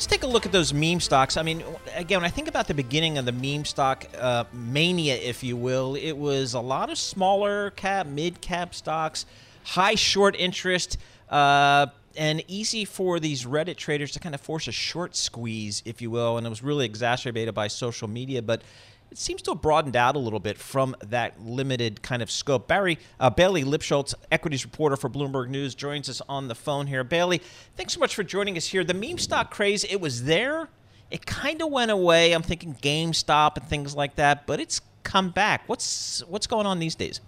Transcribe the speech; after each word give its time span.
Let's 0.00 0.06
take 0.06 0.22
a 0.22 0.26
look 0.26 0.46
at 0.46 0.52
those 0.52 0.72
meme 0.72 1.00
stocks. 1.00 1.36
I 1.36 1.42
mean, 1.42 1.62
again, 1.94 2.22
when 2.22 2.24
I 2.24 2.32
think 2.32 2.48
about 2.48 2.66
the 2.66 2.72
beginning 2.72 3.18
of 3.18 3.26
the 3.26 3.32
meme 3.32 3.66
stock 3.66 4.06
uh, 4.18 4.44
mania, 4.50 5.14
if 5.14 5.44
you 5.44 5.58
will, 5.58 5.94
it 5.94 6.12
was 6.12 6.54
a 6.54 6.60
lot 6.60 6.88
of 6.88 6.96
smaller 6.96 7.72
cap, 7.72 8.06
mid 8.06 8.40
cap 8.40 8.74
stocks, 8.74 9.26
high 9.62 9.96
short 9.96 10.34
interest, 10.36 10.96
uh, 11.28 11.88
and 12.16 12.42
easy 12.48 12.86
for 12.86 13.20
these 13.20 13.44
Reddit 13.44 13.76
traders 13.76 14.10
to 14.12 14.20
kind 14.20 14.34
of 14.34 14.40
force 14.40 14.68
a 14.68 14.72
short 14.72 15.14
squeeze, 15.14 15.82
if 15.84 16.00
you 16.00 16.10
will. 16.10 16.38
And 16.38 16.46
it 16.46 16.50
was 16.50 16.62
really 16.62 16.86
exacerbated 16.86 17.54
by 17.54 17.68
social 17.68 18.08
media. 18.08 18.40
But 18.40 18.62
it 19.10 19.18
seems 19.18 19.42
to 19.42 19.52
have 19.52 19.60
broadened 19.60 19.96
out 19.96 20.14
a 20.14 20.18
little 20.18 20.38
bit 20.38 20.56
from 20.56 20.94
that 21.04 21.40
limited 21.40 22.02
kind 22.02 22.22
of 22.22 22.30
scope. 22.30 22.68
Barry 22.68 22.98
uh, 23.18 23.30
Bailey 23.30 23.64
Lipschultz, 23.64 24.14
equities 24.30 24.64
reporter 24.64 24.96
for 24.96 25.10
Bloomberg 25.10 25.48
News, 25.48 25.74
joins 25.74 26.08
us 26.08 26.22
on 26.28 26.48
the 26.48 26.54
phone 26.54 26.86
here. 26.86 27.02
Bailey, 27.02 27.42
thanks 27.76 27.94
so 27.94 28.00
much 28.00 28.14
for 28.14 28.22
joining 28.22 28.56
us 28.56 28.66
here. 28.66 28.84
The 28.84 28.94
meme 28.94 29.18
stock 29.18 29.50
craze, 29.50 29.84
it 29.84 30.00
was 30.00 30.24
there. 30.24 30.68
It 31.10 31.26
kind 31.26 31.60
of 31.60 31.70
went 31.70 31.90
away. 31.90 32.32
I'm 32.32 32.42
thinking 32.42 32.74
GameStop 32.76 33.56
and 33.56 33.66
things 33.66 33.96
like 33.96 34.14
that, 34.14 34.46
but 34.46 34.60
it's 34.60 34.80
come 35.02 35.30
back. 35.30 35.62
What's 35.66 36.22
what's 36.28 36.46
going 36.46 36.66
on 36.66 36.78
these 36.78 36.94
days? 36.94 37.20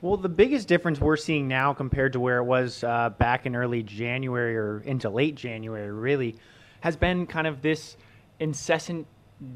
Well, 0.00 0.16
the 0.16 0.28
biggest 0.28 0.68
difference 0.68 1.00
we're 1.00 1.16
seeing 1.16 1.48
now 1.48 1.72
compared 1.72 2.12
to 2.12 2.20
where 2.20 2.38
it 2.38 2.44
was 2.44 2.84
uh, 2.84 3.10
back 3.10 3.46
in 3.46 3.56
early 3.56 3.82
January 3.82 4.56
or 4.56 4.80
into 4.80 5.08
late 5.08 5.34
January, 5.34 5.90
really, 5.90 6.36
has 6.80 6.96
been 6.96 7.26
kind 7.26 7.46
of 7.46 7.62
this 7.62 7.96
incessant 8.40 9.06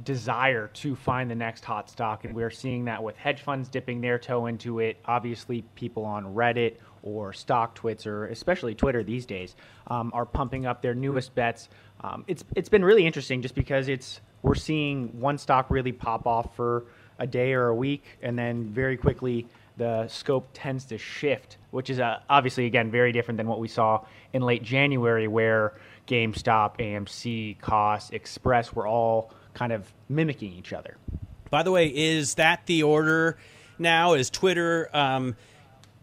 desire 0.04 0.68
to 0.68 0.94
find 0.94 1.30
the 1.30 1.34
next 1.34 1.64
hot 1.64 1.88
stock. 1.90 2.24
And 2.24 2.34
we're 2.34 2.50
seeing 2.50 2.84
that 2.86 3.02
with 3.02 3.16
hedge 3.16 3.40
funds 3.40 3.68
dipping 3.68 4.00
their 4.00 4.18
toe 4.18 4.46
into 4.46 4.80
it. 4.80 4.98
Obviously, 5.04 5.62
people 5.74 6.04
on 6.04 6.34
Reddit 6.34 6.76
or 7.02 7.32
StockTwits 7.32 8.06
or 8.06 8.26
especially 8.26 8.74
Twitter 8.74 9.02
these 9.02 9.26
days 9.26 9.56
um, 9.86 10.10
are 10.14 10.26
pumping 10.26 10.66
up 10.66 10.82
their 10.82 10.94
newest 10.94 11.34
bets. 11.34 11.68
Um, 12.00 12.24
it's 12.26 12.44
it's 12.54 12.68
been 12.68 12.84
really 12.84 13.06
interesting 13.06 13.42
just 13.42 13.54
because 13.54 13.88
it's 13.88 14.20
we're 14.42 14.54
seeing 14.54 15.20
one 15.20 15.38
stock 15.38 15.66
really 15.70 15.92
pop 15.92 16.26
off 16.26 16.54
for 16.54 16.84
a 17.18 17.26
day 17.26 17.52
or 17.52 17.68
a 17.68 17.74
week, 17.74 18.04
and 18.22 18.38
then 18.38 18.66
very 18.66 18.96
quickly 18.96 19.46
the 19.76 20.06
scope 20.08 20.48
tends 20.52 20.84
to 20.86 20.98
shift, 20.98 21.56
which 21.70 21.90
is 21.90 21.98
uh, 22.00 22.20
obviously 22.28 22.66
again 22.66 22.90
very 22.90 23.12
different 23.12 23.38
than 23.38 23.46
what 23.46 23.60
we 23.60 23.68
saw 23.68 24.04
in 24.32 24.42
late 24.42 24.62
January, 24.62 25.28
where 25.28 25.74
GameStop, 26.06 26.78
AMC, 26.78 27.58
Koss, 27.60 28.12
Express 28.12 28.72
were 28.72 28.86
all 28.86 29.32
kind 29.58 29.72
of 29.72 29.92
mimicking 30.08 30.52
each 30.52 30.72
other. 30.72 30.96
By 31.50 31.64
the 31.64 31.72
way, 31.72 31.88
is 31.88 32.34
that 32.34 32.66
the 32.66 32.84
order 32.84 33.36
now? 33.78 34.12
Is 34.14 34.30
Twitter 34.30 34.88
um, 34.94 35.34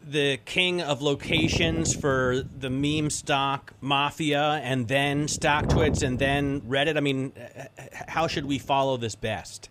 the 0.03 0.37
king 0.43 0.81
of 0.81 1.01
locations 1.01 1.95
for 1.95 2.41
the 2.41 2.69
meme 2.69 3.09
stock 3.09 3.73
mafia, 3.79 4.59
and 4.63 4.87
then 4.87 5.27
stock 5.29 5.65
StockTwits, 5.65 6.03
and 6.03 6.19
then 6.19 6.61
Reddit? 6.61 6.97
I 6.97 6.99
mean, 6.99 7.31
how 8.07 8.27
should 8.27 8.45
we 8.45 8.59
follow 8.59 8.97
this 8.97 9.15
best? 9.15 9.69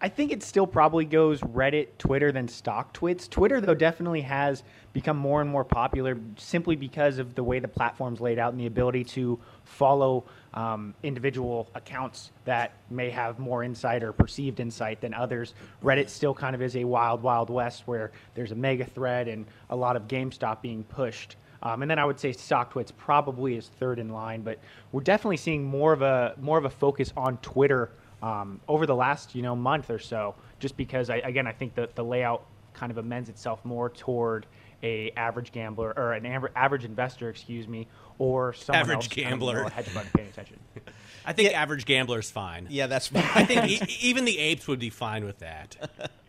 I 0.00 0.08
think 0.08 0.32
it 0.32 0.42
still 0.42 0.66
probably 0.66 1.04
goes 1.04 1.40
Reddit, 1.40 1.88
Twitter, 1.98 2.32
than 2.32 2.46
StockTwits. 2.46 3.30
Twitter, 3.30 3.60
though, 3.60 3.74
definitely 3.74 4.20
has 4.22 4.62
become 4.92 5.16
more 5.16 5.40
and 5.40 5.48
more 5.48 5.64
popular 5.64 6.18
simply 6.36 6.76
because 6.76 7.18
of 7.18 7.34
the 7.34 7.42
way 7.42 7.58
the 7.58 7.68
platform's 7.68 8.20
laid 8.20 8.38
out 8.38 8.52
and 8.52 8.60
the 8.60 8.66
ability 8.66 9.04
to 9.04 9.38
follow 9.64 10.24
um, 10.52 10.94
individual 11.02 11.68
accounts 11.74 12.32
that 12.44 12.72
may 12.90 13.08
have 13.10 13.38
more 13.38 13.64
insight 13.64 14.02
or 14.02 14.12
perceived 14.12 14.60
insight 14.60 15.00
than 15.00 15.14
others. 15.14 15.54
Reddit 15.82 16.08
still 16.08 16.34
kind 16.34 16.54
of 16.54 16.62
is 16.62 16.76
a 16.76 16.84
wild, 16.84 17.22
wild 17.22 17.48
west 17.48 17.84
where 17.86 18.12
there's 18.34 18.52
a 18.52 18.56
mega 18.56 18.84
thread 18.84 19.26
and 19.28 19.46
a 19.70 19.76
lot 19.76 19.96
of 19.96 20.06
GameStop 20.06 20.60
being 20.60 20.84
pushed. 20.84 21.36
Um, 21.62 21.80
and 21.82 21.90
then 21.90 21.98
I 21.98 22.04
would 22.04 22.20
say 22.20 22.30
StockTwits 22.30 22.92
probably 22.96 23.56
is 23.56 23.68
third 23.80 23.98
in 23.98 24.10
line, 24.10 24.42
but 24.42 24.58
we're 24.92 25.00
definitely 25.00 25.38
seeing 25.38 25.64
more 25.64 25.92
of 25.92 26.02
a 26.02 26.34
more 26.38 26.58
of 26.58 26.66
a 26.66 26.70
focus 26.70 27.12
on 27.16 27.38
Twitter 27.38 27.90
um, 28.24 28.58
over 28.68 28.86
the 28.86 28.94
last 28.94 29.34
you 29.34 29.42
know 29.42 29.54
month 29.54 29.90
or 29.90 29.98
so, 29.98 30.34
just 30.58 30.76
because 30.76 31.10
I, 31.10 31.16
again 31.16 31.46
I 31.46 31.52
think 31.52 31.74
that 31.74 31.94
the 31.94 32.04
layout 32.04 32.46
kind 32.72 32.90
of 32.90 32.98
amends 32.98 33.28
itself 33.28 33.62
more 33.64 33.90
toward 33.90 34.46
a 34.82 35.10
average 35.16 35.52
gambler 35.52 35.92
or 35.96 36.14
an 36.14 36.26
average 36.56 36.84
investor, 36.84 37.28
excuse 37.28 37.68
me, 37.68 37.86
or 38.18 38.54
someone 38.54 38.80
average 38.80 38.96
else 38.96 39.08
gambler, 39.08 39.54
kind 39.54 39.66
of 39.66 39.72
hedge 39.74 39.88
fund 39.88 40.08
paying 40.14 40.28
attention. 40.28 40.58
I 41.26 41.32
think 41.32 41.50
yeah. 41.50 41.60
average 41.60 41.84
gambler 41.84 42.18
is 42.18 42.30
fine. 42.30 42.66
Yeah, 42.70 42.86
that's 42.86 43.08
fine. 43.08 43.22
I 43.34 43.44
think 43.44 43.68
e- 43.68 43.96
even 44.00 44.24
the 44.24 44.38
apes 44.38 44.66
would 44.68 44.80
be 44.80 44.90
fine 44.90 45.24
with 45.24 45.40
that. 45.40 45.76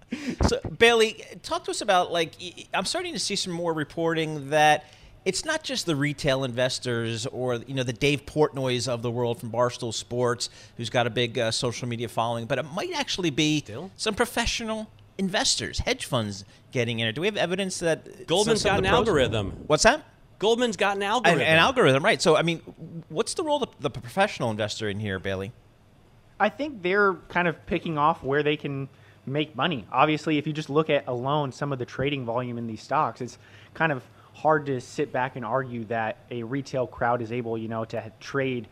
so 0.47 0.59
Bailey, 0.77 1.23
talk 1.43 1.63
to 1.65 1.71
us 1.71 1.79
about 1.79 2.11
like 2.11 2.33
I'm 2.73 2.85
starting 2.85 3.13
to 3.13 3.19
see 3.19 3.37
some 3.37 3.53
more 3.53 3.73
reporting 3.73 4.49
that 4.49 4.85
it's 5.25 5.43
not 5.43 5.63
just 5.63 5.87
the 5.87 5.95
retail 5.95 6.43
investors 6.43 7.25
or 7.25 7.55
you 7.55 7.73
know 7.73 7.83
the 7.83 7.93
Dave 7.93 8.25
Portnoys 8.25 8.87
of 8.87 9.01
the 9.01 9.11
world 9.11 9.39
from 9.39 9.51
Barstool 9.51 9.93
Sports, 9.93 10.49
who's 10.77 10.89
got 10.89 11.07
a 11.07 11.09
big 11.09 11.37
uh, 11.37 11.51
social 11.51 11.87
media 11.87 12.07
following, 12.07 12.45
but 12.45 12.59
it 12.59 12.63
might 12.63 12.93
actually 12.93 13.31
be 13.31 13.59
Still? 13.59 13.91
some 13.97 14.13
professional 14.13 14.87
investors, 15.17 15.79
hedge 15.79 16.05
funds 16.05 16.45
getting 16.71 16.99
in 16.99 17.07
it. 17.07 17.13
Do 17.13 17.21
we 17.21 17.27
have 17.27 17.37
evidence 17.37 17.79
that 17.79 18.27
Goldman's 18.27 18.63
got 18.63 18.79
an 18.79 18.85
algorithm? 18.85 19.63
What's 19.67 19.83
that? 19.83 20.03
Goldman's 20.37 20.77
got 20.77 20.97
an 20.97 21.03
algorithm. 21.03 21.41
An, 21.41 21.47
an 21.47 21.57
algorithm, 21.57 22.03
right? 22.03 22.21
So, 22.21 22.35
I 22.35 22.41
mean, 22.41 22.59
what's 23.09 23.33
the 23.33 23.43
role 23.43 23.63
of 23.63 23.69
the 23.79 23.89
professional 23.89 24.51
investor 24.51 24.89
in 24.89 24.99
here, 24.99 25.17
Bailey? 25.17 25.53
I 26.39 26.49
think 26.49 26.81
they're 26.81 27.13
kind 27.29 27.47
of 27.47 27.65
picking 27.65 27.97
off 27.97 28.21
where 28.21 28.43
they 28.43 28.57
can 28.57 28.89
make 29.25 29.55
money. 29.55 29.87
Obviously, 29.91 30.37
if 30.37 30.45
you 30.45 30.51
just 30.51 30.69
look 30.69 30.89
at 30.89 31.07
alone 31.07 31.53
some 31.53 31.71
of 31.71 31.79
the 31.79 31.85
trading 31.85 32.25
volume 32.25 32.57
in 32.57 32.67
these 32.67 32.81
stocks, 32.81 33.21
it's 33.21 33.37
kind 33.73 33.93
of 33.93 34.03
hard 34.35 34.65
to 34.65 34.81
sit 34.81 35.11
back 35.13 35.37
and 35.37 35.45
argue 35.45 35.85
that 35.85 36.17
a 36.29 36.43
retail 36.43 36.85
crowd 36.85 37.21
is 37.21 37.31
able, 37.31 37.57
you 37.57 37.69
know, 37.69 37.85
to 37.85 38.11
trade 38.19 38.67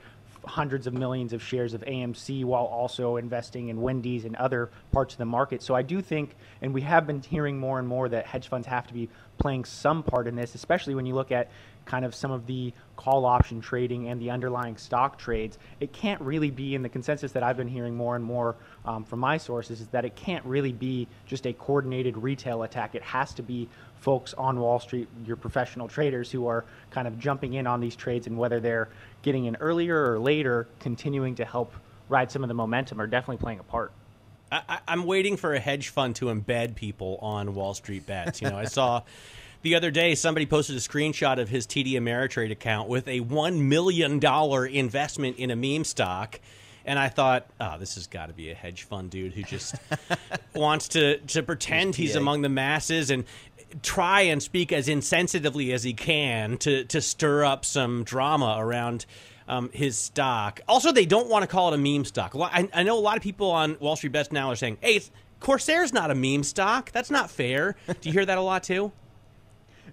hundreds 0.45 0.87
of 0.87 0.93
millions 0.93 1.31
of 1.31 1.41
shares 1.41 1.73
of 1.73 1.81
AMC 1.81 2.43
while 2.43 2.65
also 2.65 3.15
investing 3.15 3.69
in 3.69 3.81
Wendy's 3.81 4.25
and 4.25 4.35
other 4.35 4.69
parts 4.91 5.13
of 5.13 5.17
the 5.17 5.25
market. 5.25 5.61
So 5.61 5.73
I 5.73 5.81
do 5.81 6.01
think, 6.01 6.35
and 6.61 6.73
we 6.73 6.81
have 6.81 7.07
been 7.07 7.21
hearing 7.21 7.57
more 7.57 7.79
and 7.79 7.87
more 7.87 8.09
that 8.09 8.25
hedge 8.25 8.49
funds 8.49 8.67
have 8.67 8.85
to 8.87 8.93
be 8.93 9.09
playing 9.37 9.63
some 9.63 10.03
part 10.03 10.27
in 10.27 10.35
this, 10.35 10.53
especially 10.53 10.95
when 10.95 11.05
you 11.05 11.15
look 11.15 11.31
at 11.31 11.49
kind 11.85 12.05
of 12.05 12.15
some 12.15 12.31
of 12.31 12.45
the 12.47 12.73
call 12.95 13.25
option 13.25 13.61
trading 13.61 14.09
and 14.09 14.21
the 14.21 14.29
underlying 14.29 14.77
stock 14.77 15.17
trades, 15.17 15.57
it 15.79 15.91
can't 15.93 16.21
really 16.21 16.51
be 16.51 16.75
in 16.75 16.81
the 16.81 16.89
consensus 16.89 17.31
that 17.33 17.43
I've 17.43 17.57
been 17.57 17.67
hearing 17.67 17.95
more 17.95 18.15
and 18.15 18.23
more 18.23 18.55
um, 18.85 19.03
from 19.03 19.19
my 19.19 19.37
sources 19.37 19.81
is 19.81 19.87
that 19.87 20.05
it 20.05 20.15
can't 20.15 20.45
really 20.45 20.71
be 20.71 21.07
just 21.25 21.45
a 21.45 21.53
coordinated 21.53 22.17
retail 22.17 22.63
attack. 22.63 22.95
It 22.95 23.03
has 23.03 23.33
to 23.35 23.43
be 23.43 23.67
folks 23.99 24.33
on 24.33 24.59
Wall 24.59 24.79
Street, 24.79 25.07
your 25.25 25.37
professional 25.37 25.87
traders 25.87 26.29
who 26.29 26.47
are 26.47 26.65
kind 26.91 27.07
of 27.07 27.19
jumping 27.19 27.53
in 27.53 27.67
on 27.67 27.79
these 27.79 27.95
trades 27.95 28.27
and 28.27 28.37
whether 28.37 28.59
they're 28.59 28.89
getting 29.21 29.45
in 29.45 29.55
earlier 29.57 30.11
or 30.11 30.19
later, 30.19 30.67
continuing 30.79 31.35
to 31.35 31.45
help 31.45 31.73
ride 32.09 32.31
some 32.31 32.43
of 32.43 32.47
the 32.49 32.53
momentum 32.53 32.99
are 32.99 33.07
definitely 33.07 33.41
playing 33.41 33.59
a 33.59 33.63
part. 33.63 33.91
I, 34.51 34.79
am 34.87 35.05
waiting 35.05 35.37
for 35.37 35.53
a 35.53 35.59
hedge 35.59 35.89
fund 35.89 36.15
to 36.17 36.25
embed 36.25 36.75
people 36.75 37.17
on 37.21 37.55
Wall 37.55 37.73
Street 37.73 38.05
bets. 38.05 38.41
You 38.41 38.49
know, 38.49 38.57
I 38.57 38.65
saw 38.65 39.01
the 39.63 39.75
other 39.75 39.89
day 39.91 40.13
somebody 40.13 40.45
posted 40.45 40.75
a 40.75 40.79
screenshot 40.79 41.39
of 41.39 41.49
his 41.49 41.65
TD 41.65 41.93
Ameritrade 41.93 42.51
account 42.51 42.89
with 42.89 43.07
a 43.07 43.21
one 43.21 43.67
million 43.67 44.19
dollar 44.19 44.65
investment 44.65 45.37
in 45.37 45.49
a 45.49 45.55
meme 45.55 45.85
stock. 45.85 46.39
And 46.85 46.99
I 46.99 47.07
thought, 47.07 47.47
oh, 47.61 47.77
this 47.79 47.95
has 47.95 48.07
got 48.07 48.27
to 48.27 48.33
be 48.33 48.51
a 48.51 48.53
hedge 48.53 48.83
fund 48.83 49.09
dude 49.09 49.33
who 49.33 49.43
just 49.43 49.75
wants 50.53 50.89
to, 50.89 51.17
to 51.17 51.41
pretend 51.41 51.95
he's 51.95 52.17
among 52.17 52.41
the 52.41 52.49
masses 52.49 53.09
and 53.09 53.23
try 53.81 54.21
and 54.21 54.43
speak 54.43 54.73
as 54.73 54.89
insensitively 54.89 55.73
as 55.73 55.83
he 55.83 55.93
can 55.93 56.57
to, 56.57 56.83
to 56.83 56.99
stir 56.99 57.45
up 57.45 57.63
some 57.63 58.03
drama 58.03 58.57
around 58.59 59.05
um, 59.47 59.69
his 59.73 59.97
stock. 59.97 60.59
Also, 60.67 60.91
they 60.91 61.05
don't 61.05 61.29
want 61.29 61.43
to 61.43 61.47
call 61.47 61.71
it 61.71 61.75
a 61.75 61.77
meme 61.77 62.03
stock. 62.03 62.35
I, 62.35 62.69
I 62.73 62.83
know 62.83 62.97
a 62.97 62.99
lot 62.99 63.15
of 63.15 63.23
people 63.23 63.49
on 63.49 63.77
Wall 63.79 63.95
Street 63.95 64.11
Bets 64.11 64.33
now 64.33 64.49
are 64.49 64.55
saying, 64.57 64.77
hey, 64.81 65.01
Corsair's 65.39 65.93
not 65.93 66.11
a 66.11 66.15
meme 66.15 66.43
stock. 66.43 66.91
That's 66.91 67.09
not 67.09 67.31
fair. 67.31 67.77
Do 67.87 68.09
you 68.09 68.11
hear 68.11 68.25
that 68.25 68.37
a 68.37 68.41
lot 68.41 68.63
too? 68.63 68.91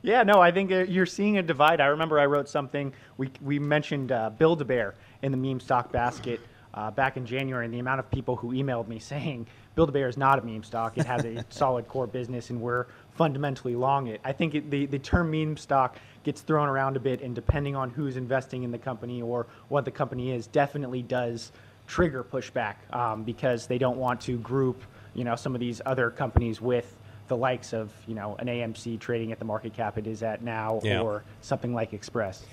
Yeah, 0.02 0.23
no, 0.23 0.41
I 0.41 0.50
think 0.50 0.73
uh, 0.73 0.85
you're 0.85 1.06
seeing 1.06 1.37
a 1.37 1.43
divide. 1.43 1.81
I 1.81 1.87
remember 1.87 2.19
I 2.19 2.26
wrote 2.26 2.49
something. 2.49 2.93
We 3.19 3.31
we 3.43 3.58
mentioned 3.58 4.12
uh, 4.12 4.31
Build 4.31 4.62
a 4.62 4.64
Bear 4.64 4.94
in 5.20 5.31
the 5.31 5.37
meme 5.37 5.61
stock 5.61 5.93
basket 5.93 6.41
uh, 6.73 6.91
back 6.91 7.19
in 7.19 7.26
January, 7.26 7.67
and 7.67 7.75
the 7.75 7.81
amount 7.81 8.00
of 8.00 8.11
people 8.11 8.35
who 8.37 8.52
emailed 8.52 8.88
me 8.88 8.99
saying 9.12 9.47
Build 9.75 9.91
a 9.91 9.93
Bear 9.93 10.08
is 10.08 10.17
not 10.17 10.38
a 10.38 10.43
meme 10.43 10.62
stock. 10.62 10.97
It 10.97 11.05
has 11.05 11.25
a 11.26 11.44
solid 11.50 11.87
core 11.87 12.06
business, 12.06 12.49
and 12.49 12.62
we're 12.62 12.87
fundamentally 13.12 13.76
long 13.76 14.06
it. 14.06 14.23
I 14.25 14.32
think 14.32 14.55
it, 14.55 14.70
the 14.70 14.87
the 14.87 14.99
term 14.99 15.31
meme 15.31 15.58
stock 15.58 15.99
gets 16.25 16.41
thrown 16.41 16.69
around 16.69 16.97
a 16.97 17.00
bit, 17.00 17.20
and 17.20 17.35
depending 17.35 17.76
on 17.76 17.91
who's 17.91 18.17
investing 18.17 18.62
in 18.62 18.70
the 18.70 18.79
company 18.79 19.20
or 19.20 19.49
what 19.69 19.85
the 19.85 19.91
company 19.91 20.32
is, 20.32 20.47
definitely 20.47 21.02
does 21.02 21.52
trigger 21.87 22.25
pushback 22.25 22.76
um, 22.94 23.23
because 23.25 23.67
they 23.67 23.76
don't 23.76 23.99
want 23.99 24.20
to 24.23 24.38
group 24.38 24.82
you 25.12 25.25
know 25.25 25.37
some 25.37 25.55
of 25.55 25.61
these 25.61 25.82
other 25.85 26.11
companies 26.11 26.61
with 26.61 26.97
the 27.30 27.36
likes 27.36 27.72
of 27.72 27.90
you 28.06 28.14
know 28.14 28.36
an 28.38 28.48
AMC 28.48 29.00
trading 29.00 29.32
at 29.32 29.38
the 29.38 29.46
market 29.46 29.72
cap 29.72 29.96
it 29.96 30.06
is 30.06 30.22
at 30.22 30.42
now, 30.42 30.80
yeah. 30.82 31.00
or 31.00 31.24
something 31.40 31.72
like 31.72 31.94
Express. 31.94 32.44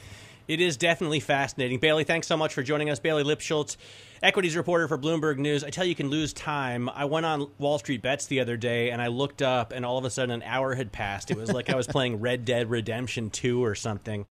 It 0.47 0.61
is 0.61 0.77
definitely 0.77 1.19
fascinating. 1.19 1.79
Bailey, 1.79 2.05
thanks 2.05 2.25
so 2.25 2.37
much 2.37 2.53
for 2.53 2.63
joining 2.63 2.89
us. 2.89 2.99
Bailey 2.99 3.25
Lipschultz, 3.25 3.75
equities 4.23 4.55
reporter 4.55 4.87
for 4.87 4.97
Bloomberg 4.97 5.39
News. 5.39 5.61
I 5.65 5.71
tell 5.71 5.83
you, 5.83 5.89
you 5.89 5.95
can 5.95 6.09
lose 6.09 6.31
time. 6.31 6.87
I 6.87 7.03
went 7.03 7.25
on 7.25 7.49
Wall 7.57 7.79
Street 7.79 8.01
Bets 8.01 8.27
the 8.27 8.39
other 8.39 8.55
day 8.55 8.91
and 8.91 9.01
I 9.01 9.07
looked 9.07 9.41
up, 9.41 9.73
and 9.73 9.85
all 9.85 9.97
of 9.97 10.05
a 10.05 10.09
sudden, 10.09 10.31
an 10.31 10.43
hour 10.43 10.73
had 10.73 10.93
passed. 10.93 11.31
It 11.31 11.37
was 11.37 11.51
like 11.51 11.69
I 11.69 11.75
was 11.75 11.85
playing 11.87 12.21
Red 12.21 12.45
Dead 12.45 12.69
Redemption 12.69 13.29
2 13.29 13.61
or 13.61 13.75
something. 13.75 14.25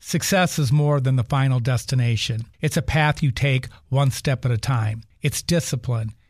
Success 0.00 0.60
is 0.60 0.70
more 0.70 1.00
than 1.00 1.16
the 1.16 1.24
final 1.24 1.58
destination, 1.58 2.46
it's 2.60 2.76
a 2.76 2.82
path 2.82 3.20
you 3.20 3.32
take 3.32 3.68
one 3.88 4.12
step 4.12 4.44
at 4.44 4.52
a 4.52 4.58
time. 4.58 5.02
It's 5.22 5.42
discipline, 5.42 6.12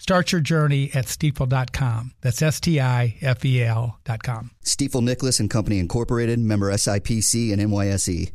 Start 0.00 0.32
your 0.32 0.40
journey 0.40 0.90
at 0.94 1.04
stifel.com. 1.04 2.12
That's 2.22 2.40
S 2.40 2.58
T 2.58 2.80
I 2.80 3.18
F 3.20 3.44
E 3.44 3.62
L.com. 3.62 4.50
Stifel 4.64 5.02
Nicolaus 5.02 5.40
and 5.40 5.50
Company 5.50 5.78
Incorporated, 5.78 6.38
member 6.38 6.72
SIPC 6.72 7.52
and 7.52 7.60
NYSE. 7.60 8.32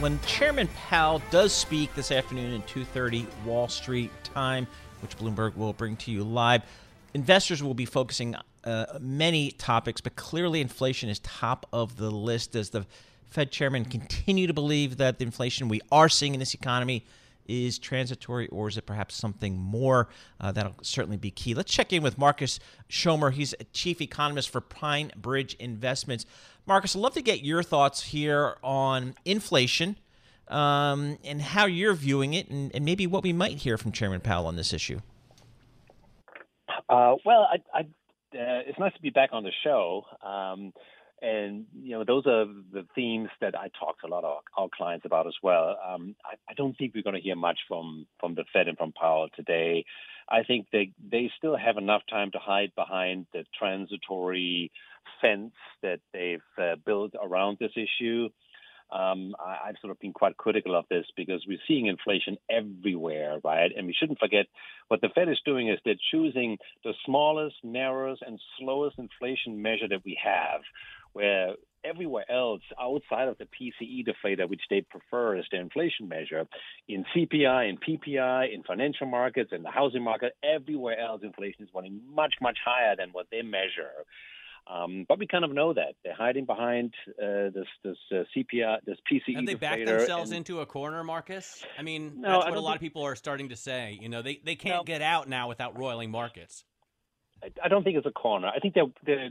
When 0.00 0.20
Chairman 0.20 0.68
Powell 0.68 1.22
does 1.30 1.54
speak 1.54 1.94
this 1.94 2.12
afternoon 2.12 2.60
at 2.60 2.68
2:30 2.68 3.26
Wall 3.46 3.68
Street 3.68 4.10
time, 4.22 4.66
which 5.00 5.16
Bloomberg 5.16 5.56
will 5.56 5.72
bring 5.72 5.96
to 5.96 6.10
you 6.10 6.22
live, 6.22 6.60
investors 7.14 7.62
will 7.62 7.72
be 7.72 7.86
focusing 7.86 8.36
uh, 8.64 8.98
many 9.00 9.52
topics, 9.52 10.02
but 10.02 10.14
clearly 10.14 10.60
inflation 10.60 11.08
is 11.08 11.20
top 11.20 11.64
of 11.72 11.96
the 11.96 12.10
list 12.10 12.52
Does 12.52 12.68
the 12.68 12.84
Fed 13.30 13.50
chairman 13.50 13.86
continue 13.86 14.46
to 14.46 14.52
believe 14.52 14.98
that 14.98 15.18
the 15.18 15.24
inflation 15.24 15.68
we 15.68 15.80
are 15.90 16.10
seeing 16.10 16.34
in 16.34 16.38
this 16.38 16.52
economy 16.52 17.06
is 17.48 17.78
transitory 17.78 18.48
or 18.48 18.68
is 18.68 18.76
it 18.76 18.86
perhaps 18.86 19.14
something 19.14 19.58
more? 19.58 20.08
Uh, 20.40 20.52
that'll 20.52 20.76
certainly 20.82 21.16
be 21.16 21.30
key. 21.30 21.54
Let's 21.54 21.72
check 21.72 21.92
in 21.92 22.02
with 22.02 22.18
Markus 22.18 22.58
Schomer. 22.88 23.32
He's 23.32 23.54
a 23.60 23.64
chief 23.64 24.00
economist 24.00 24.50
for 24.50 24.60
PineBridge 24.60 25.56
Investments. 25.56 26.26
Markus, 26.66 26.96
I'd 26.96 27.00
love 27.00 27.14
to 27.14 27.22
get 27.22 27.42
your 27.42 27.62
thoughts 27.62 28.02
here 28.02 28.56
on 28.62 29.14
inflation 29.24 29.96
um, 30.48 31.18
and 31.24 31.40
how 31.40 31.66
you're 31.66 31.94
viewing 31.94 32.34
it 32.34 32.48
and, 32.48 32.74
and, 32.74 32.84
maybe 32.84 33.06
what 33.06 33.22
we 33.22 33.32
might 33.32 33.58
hear 33.58 33.76
from 33.76 33.92
Chairman 33.92 34.20
Powell 34.20 34.46
on 34.46 34.56
this 34.56 34.72
issue. 34.72 35.00
Uh, 36.88 37.16
well, 37.24 37.48
I, 37.52 37.56
I, 37.74 37.80
uh, 37.80 38.62
it's 38.66 38.78
nice 38.78 38.94
to 38.94 39.02
be 39.02 39.10
back 39.10 39.30
on 39.32 39.42
the 39.42 39.50
show. 39.64 40.04
Um, 40.22 40.72
and 41.22 41.64
you 41.82 41.96
know, 41.96 42.04
those 42.04 42.26
are 42.26 42.44
the 42.44 42.86
themes 42.94 43.30
that 43.40 43.54
I 43.58 43.70
talk 43.78 44.00
to 44.00 44.06
a 44.06 44.08
lot 44.08 44.24
of 44.24 44.42
our 44.56 44.68
clients 44.76 45.06
about 45.06 45.26
as 45.26 45.34
well. 45.42 45.76
Um, 45.86 46.14
I, 46.24 46.34
I, 46.48 46.54
don't 46.54 46.76
think 46.76 46.94
we're 46.94 47.02
going 47.02 47.16
to 47.16 47.22
hear 47.22 47.36
much 47.36 47.58
from 47.68 48.06
from 48.20 48.34
the 48.34 48.44
Fed 48.52 48.68
and 48.68 48.76
from 48.76 48.92
Powell 48.92 49.28
today. 49.34 49.84
I 50.28 50.42
think 50.42 50.66
they 50.72 50.92
they 51.10 51.30
still 51.38 51.56
have 51.56 51.78
enough 51.78 52.02
time 52.10 52.32
to 52.32 52.38
hide 52.38 52.72
behind 52.74 53.26
the 53.32 53.44
transitory 53.58 54.70
fence 55.22 55.54
that 55.82 56.00
they've 56.12 56.40
uh, 56.58 56.76
built 56.84 57.12
around 57.20 57.56
this 57.58 57.72
issue. 57.76 58.28
Um, 58.88 59.34
I, 59.40 59.66
have 59.66 59.76
sort 59.80 59.90
of 59.90 59.98
been 59.98 60.12
quite 60.12 60.36
critical 60.36 60.76
of 60.76 60.84
this 60.88 61.06
because 61.16 61.44
we're 61.48 61.58
seeing 61.66 61.86
inflation 61.86 62.36
everywhere, 62.48 63.40
right? 63.42 63.72
And 63.76 63.88
we 63.88 63.96
shouldn't 63.98 64.20
forget 64.20 64.46
what 64.86 65.00
the 65.00 65.08
Fed 65.12 65.28
is 65.28 65.40
doing 65.44 65.68
is 65.68 65.80
they're 65.84 65.94
choosing 66.12 66.58
the 66.84 66.92
smallest, 67.04 67.56
narrowest, 67.64 68.22
and 68.24 68.38
slowest 68.60 68.96
inflation 68.98 69.60
measure 69.60 69.88
that 69.88 70.04
we 70.04 70.16
have 70.22 70.60
where 71.16 71.54
everywhere 71.82 72.30
else 72.30 72.60
outside 72.78 73.28
of 73.28 73.38
the 73.38 73.46
PCE 73.46 74.06
deflator, 74.06 74.46
which 74.46 74.60
they 74.68 74.82
prefer 74.82 75.36
as 75.36 75.46
their 75.50 75.62
inflation 75.62 76.08
measure, 76.08 76.46
in 76.88 77.06
CPI, 77.14 77.70
in 77.70 77.78
PPI, 77.78 78.52
in 78.52 78.62
financial 78.64 79.06
markets, 79.06 79.50
in 79.52 79.62
the 79.62 79.70
housing 79.70 80.02
market, 80.02 80.36
everywhere 80.44 81.00
else 81.00 81.22
inflation 81.22 81.64
is 81.64 81.70
running 81.74 82.02
much, 82.14 82.34
much 82.42 82.58
higher 82.62 82.94
than 82.96 83.10
what 83.12 83.26
they 83.30 83.40
measure. 83.40 84.04
Um, 84.66 85.06
but 85.08 85.18
we 85.18 85.26
kind 85.26 85.44
of 85.44 85.54
know 85.54 85.72
that 85.72 85.94
they're 86.04 86.14
hiding 86.14 86.44
behind 86.44 86.92
uh, 87.10 87.48
this 87.54 87.68
this 87.82 87.96
uh, 88.12 88.24
CPI, 88.36 88.78
this 88.84 88.98
PCE. 89.10 89.36
Have 89.36 89.46
they 89.46 89.54
backed 89.54 89.86
themselves 89.86 90.32
and, 90.32 90.38
into 90.38 90.60
a 90.60 90.66
corner, 90.66 91.02
Markus? 91.04 91.64
I 91.78 91.82
mean, 91.82 92.20
no, 92.20 92.40
that's 92.40 92.46
what 92.46 92.56
a 92.56 92.60
lot 92.60 92.70
think, 92.70 92.76
of 92.76 92.80
people 92.80 93.02
are 93.02 93.14
starting 93.14 93.50
to 93.50 93.56
say. 93.56 93.96
You 94.02 94.08
know, 94.08 94.22
they 94.22 94.40
they 94.44 94.56
can't 94.56 94.78
no, 94.78 94.82
get 94.82 95.02
out 95.02 95.28
now 95.28 95.48
without 95.48 95.78
roiling 95.78 96.10
markets. 96.10 96.64
I 97.62 97.68
don't 97.68 97.84
think 97.84 97.96
it's 97.96 98.06
a 98.06 98.10
corner. 98.10 98.48
I 98.48 98.58
think 98.60 98.74
they 98.74 98.82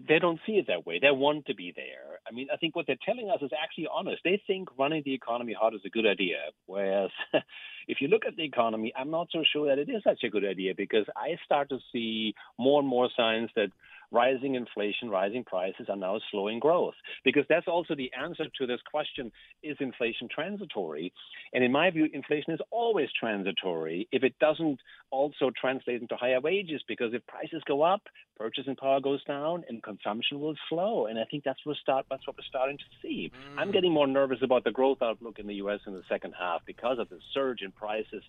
they 0.08 0.20
don't 0.20 0.40
see 0.46 0.54
it 0.54 0.68
that 0.68 0.86
way. 0.86 1.00
They 1.00 1.12
want 1.12 1.48
to 1.48 1.56
be 1.56 1.74
there. 1.76 2.20
I 2.28 2.34
mean, 2.34 2.48
I 2.54 2.58
think 2.58 2.76
what 2.76 2.88
they're 2.88 2.98
telling 3.04 3.30
us 3.30 3.40
is 3.42 3.52
actually 3.62 3.88
honest. 3.92 4.22
They 4.24 4.42
think 4.46 4.70
running 4.78 5.02
the 5.04 5.14
economy 5.14 5.54
hard 5.60 5.74
is 5.74 5.82
a 5.86 5.90
good 5.90 6.06
idea. 6.06 6.38
Whereas, 6.66 7.10
if 7.88 8.02
you 8.02 8.08
look 8.08 8.26
at 8.28 8.36
the 8.36 8.44
economy, 8.44 8.94
I'm 8.96 9.12
not 9.12 9.28
so 9.32 9.44
sure 9.52 9.68
that 9.68 9.80
it 9.80 9.90
is 9.90 10.04
such 10.04 10.24
a 10.24 10.30
good 10.30 10.46
idea 10.46 10.74
because 10.76 11.06
I 11.16 11.38
start 11.46 11.70
to 11.70 11.80
see 11.92 12.36
more 12.60 12.80
and 12.80 12.88
more 12.88 13.10
signs 13.18 13.50
that 13.56 13.72
rising 14.12 14.56
inflation, 14.56 15.10
rising 15.10 15.44
prices 15.44 15.88
are 15.90 15.96
now 15.96 16.20
slowing 16.32 16.60
growth. 16.60 16.96
Because 17.24 17.46
that's 17.50 17.68
also 17.68 17.96
the 17.96 18.12
answer 18.20 18.46
to 18.58 18.68
this 18.68 18.80
question 18.90 19.32
is 19.64 19.78
inflation 19.80 20.28
transitory? 20.34 21.14
And 21.54 21.64
in 21.64 21.72
my 21.72 21.90
view, 21.90 22.08
inflation 22.14 22.54
is 22.54 22.60
always 22.72 23.10
transitory 23.20 24.08
if 24.12 24.24
it 24.24 24.38
doesn't 24.40 24.80
also 25.12 25.52
translate 25.60 26.02
into 26.02 26.16
higher 26.16 26.40
wages. 26.40 26.82
Because 26.88 27.14
if 27.14 27.26
prices 27.28 27.62
go 27.66 27.82
up, 27.82 28.02
purchasing 28.38 28.76
power 28.76 29.00
goes 29.00 29.24
down 29.24 29.64
and 29.70 29.82
consumption 29.82 30.40
will 30.40 30.56
slow. 30.70 31.08
And 31.08 31.20
I 31.20 31.26
think 31.26 31.44
that's 31.44 31.60
what, 31.66 31.78
start, 31.78 32.06
that's 32.10 32.26
what 32.28 32.38
we're 32.38 32.44
starting 32.48 32.78
to 32.78 32.84
see. 33.02 33.32
Mm. 33.34 33.60
I'm 33.60 33.72
getting 33.72 33.92
more 33.92 34.08
nervous 34.08 34.40
about 34.42 34.64
the 34.64 34.72
growth 34.72 35.02
outlook 35.02 35.40
in 35.40 35.48
the 35.48 35.56
U.S. 35.56 35.80
in 35.88 35.94
the 35.94 36.04
second 36.10 36.34
half 36.38 36.62
because 36.66 37.00
of 37.00 37.10
the 37.10 37.20
surge 37.34 37.62
in 37.62 37.72
prices 37.72 38.24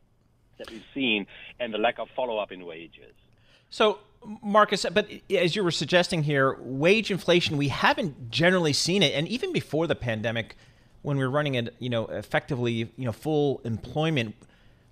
that 0.58 0.70
we've 0.70 0.84
seen 0.94 1.26
and 1.60 1.72
the 1.72 1.78
lack 1.78 1.98
of 1.98 2.08
follow 2.16 2.38
up 2.38 2.52
in 2.52 2.64
wages. 2.64 3.14
So, 3.70 3.98
Markus, 4.42 4.84
but 4.92 5.08
as 5.30 5.54
you 5.54 5.62
were 5.62 5.70
suggesting 5.70 6.22
here, 6.22 6.56
wage 6.60 7.10
inflation, 7.10 7.56
we 7.56 7.68
haven't 7.68 8.30
generally 8.30 8.72
seen 8.72 9.02
it. 9.02 9.14
And 9.14 9.28
even 9.28 9.52
before 9.52 9.86
the 9.86 9.94
pandemic, 9.94 10.56
when 11.02 11.16
we 11.16 11.24
were 11.24 11.30
running 11.30 11.56
at, 11.56 11.70
you 11.78 11.88
know, 11.88 12.06
effectively, 12.06 12.90
you 12.96 13.04
know, 13.04 13.12
full 13.12 13.60
employment, 13.64 14.34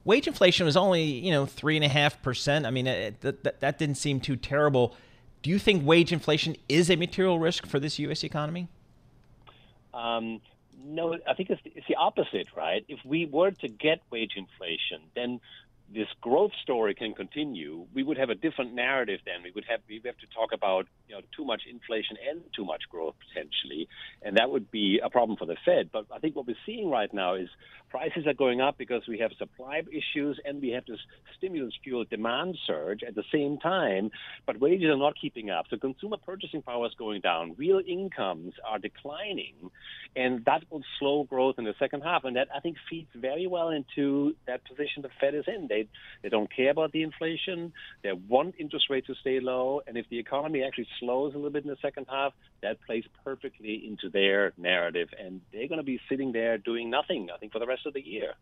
wage 0.05 0.27
inflation 0.27 0.67
was 0.67 0.77
only, 0.77 1.03
you 1.03 1.33
know, 1.33 1.47
three 1.47 1.77
and 1.77 1.85
a 1.85 1.89
half 1.89 2.23
percent. 2.23 2.67
I 2.67 2.71
mean, 2.71 2.87
it, 2.87 3.21
that, 3.23 3.61
that 3.61 3.79
didn't 3.79 3.97
seem 3.97 4.21
too 4.21 4.37
terrible. 4.37 4.95
Do 5.43 5.51
you 5.51 5.59
think 5.59 5.85
wage 5.85 6.13
inflation 6.13 6.57
is 6.69 6.91
a 6.91 6.97
material 6.97 7.39
risk 7.39 7.67
for 7.67 7.81
this 7.81 7.99
U.S. 7.99 8.23
economy? 8.23 8.69
Um, 9.93 10.41
no, 10.85 11.17
I 11.27 11.35
think 11.35 11.51
it's, 11.51 11.61
it's 11.65 11.87
the 11.87 11.97
opposite, 11.97 12.49
right? 12.57 12.85
If 12.89 13.01
we 13.05 13.27
were 13.27 13.51
to 13.51 13.69
get 13.69 14.01
wage 14.11 14.35
inflation, 14.37 15.01
then 15.15 15.41
this 15.93 16.09
growth 16.21 16.53
story 16.63 16.95
can 16.95 17.13
continue, 17.15 17.87
we 17.95 18.03
would 18.03 18.17
have 18.17 18.31
a 18.31 18.35
different 18.35 18.75
narrative 18.75 19.21
then. 19.25 19.43
We 19.43 19.53
would 19.55 19.65
have 19.69 19.81
we 19.89 19.99
would 19.99 20.07
have 20.07 20.19
to 20.19 20.27
talk 20.35 20.51
about 20.53 20.87
you 21.09 21.15
know 21.15 21.21
too 21.37 21.45
much 21.45 21.63
inflation 21.71 22.17
and 22.29 22.43
too 22.55 22.65
much 22.65 22.83
growth 22.91 23.15
potentially, 23.29 23.89
and 24.23 24.37
that 24.37 24.51
would 24.51 24.71
be 24.71 25.01
a 25.03 25.11
problem 25.11 25.37
for 25.37 25.47
the 25.47 25.57
Fed. 25.65 25.91
But 25.93 26.07
I 26.13 26.19
think 26.19 26.37
what 26.37 26.47
we're 26.47 26.57
seeing 26.67 26.91
right 26.91 27.13
now 27.13 27.35
is 27.35 27.49
prices 27.95 28.27
are 28.27 28.35
going 28.35 28.61
up 28.61 28.77
because 28.77 29.03
we 29.07 29.21
have 29.21 29.31
supply 29.39 29.81
issues 29.89 30.41
and 30.45 30.61
we 30.61 30.71
have 30.71 30.85
this 30.85 30.99
stimulus 31.39 31.73
fueled 31.85 32.11
demand 32.11 32.59
surge 32.67 33.05
at 33.07 33.15
the 33.15 33.23
same 33.33 33.57
time, 33.57 34.11
but 34.47 34.59
wages 34.59 34.87
are 34.87 34.97
not 34.97 35.15
keeping 35.21 35.49
up. 35.49 35.67
So 35.71 35.77
consumer 35.77 36.17
purchasing 36.17 36.61
power 36.61 36.87
is 36.87 36.93
going 36.99 37.21
down. 37.21 37.55
Real 37.57 37.81
incomes 37.87 38.55
are 38.69 38.81
declining, 38.81 39.55
and 40.17 40.45
that 40.45 40.65
will 40.71 40.83
slow 40.99 41.23
growth 41.23 41.55
in 41.57 41.63
the 41.63 41.75
second 41.79 42.01
half. 42.01 42.25
And 42.25 42.35
that 42.35 42.49
I 42.53 42.59
think 42.59 42.79
feeds 42.91 43.11
very 43.15 43.47
well 43.47 43.69
into 43.69 44.35
that 44.49 44.65
position 44.65 45.03
the 45.03 45.11
Fed 45.21 45.37
is 45.37 45.45
in. 45.47 45.69
They 45.69 45.87
they 46.25 46.31
don't 46.31 46.51
care 46.53 46.71
about 46.71 46.91
the 46.91 47.05
inflation. 47.05 47.73
They 48.03 48.11
want 48.13 48.57
interest 48.59 48.87
rates 48.91 49.07
to 49.07 49.15
stay 49.21 49.39
low, 49.39 49.83
and 49.87 49.97
if 49.97 50.07
the 50.11 50.19
economy 50.19 50.65
actually 50.65 50.89
slows 50.99 51.35
a 51.35 51.37
little 51.37 51.53
bit 51.53 51.63
in 51.63 51.71
the 51.71 51.77
second 51.81 52.07
half, 52.11 52.33
that 52.63 52.79
plays 52.87 53.05
perfectly 53.23 53.87
into 53.87 54.11
their 54.11 54.53
narrative, 54.57 55.11
and 55.17 55.43
they're 55.53 55.69
going 55.69 55.79
to 55.79 55.85
be 55.85 56.01
sitting 56.09 56.33
there 56.33 56.59
doing 56.59 56.91
nothing. 56.91 57.29
I 57.33 57.39
think 57.39 57.53
for 57.53 57.61
the 57.61 57.67
rest 57.67 57.84
of 57.87 57.95
the 57.95 58.07
year. 58.07 58.35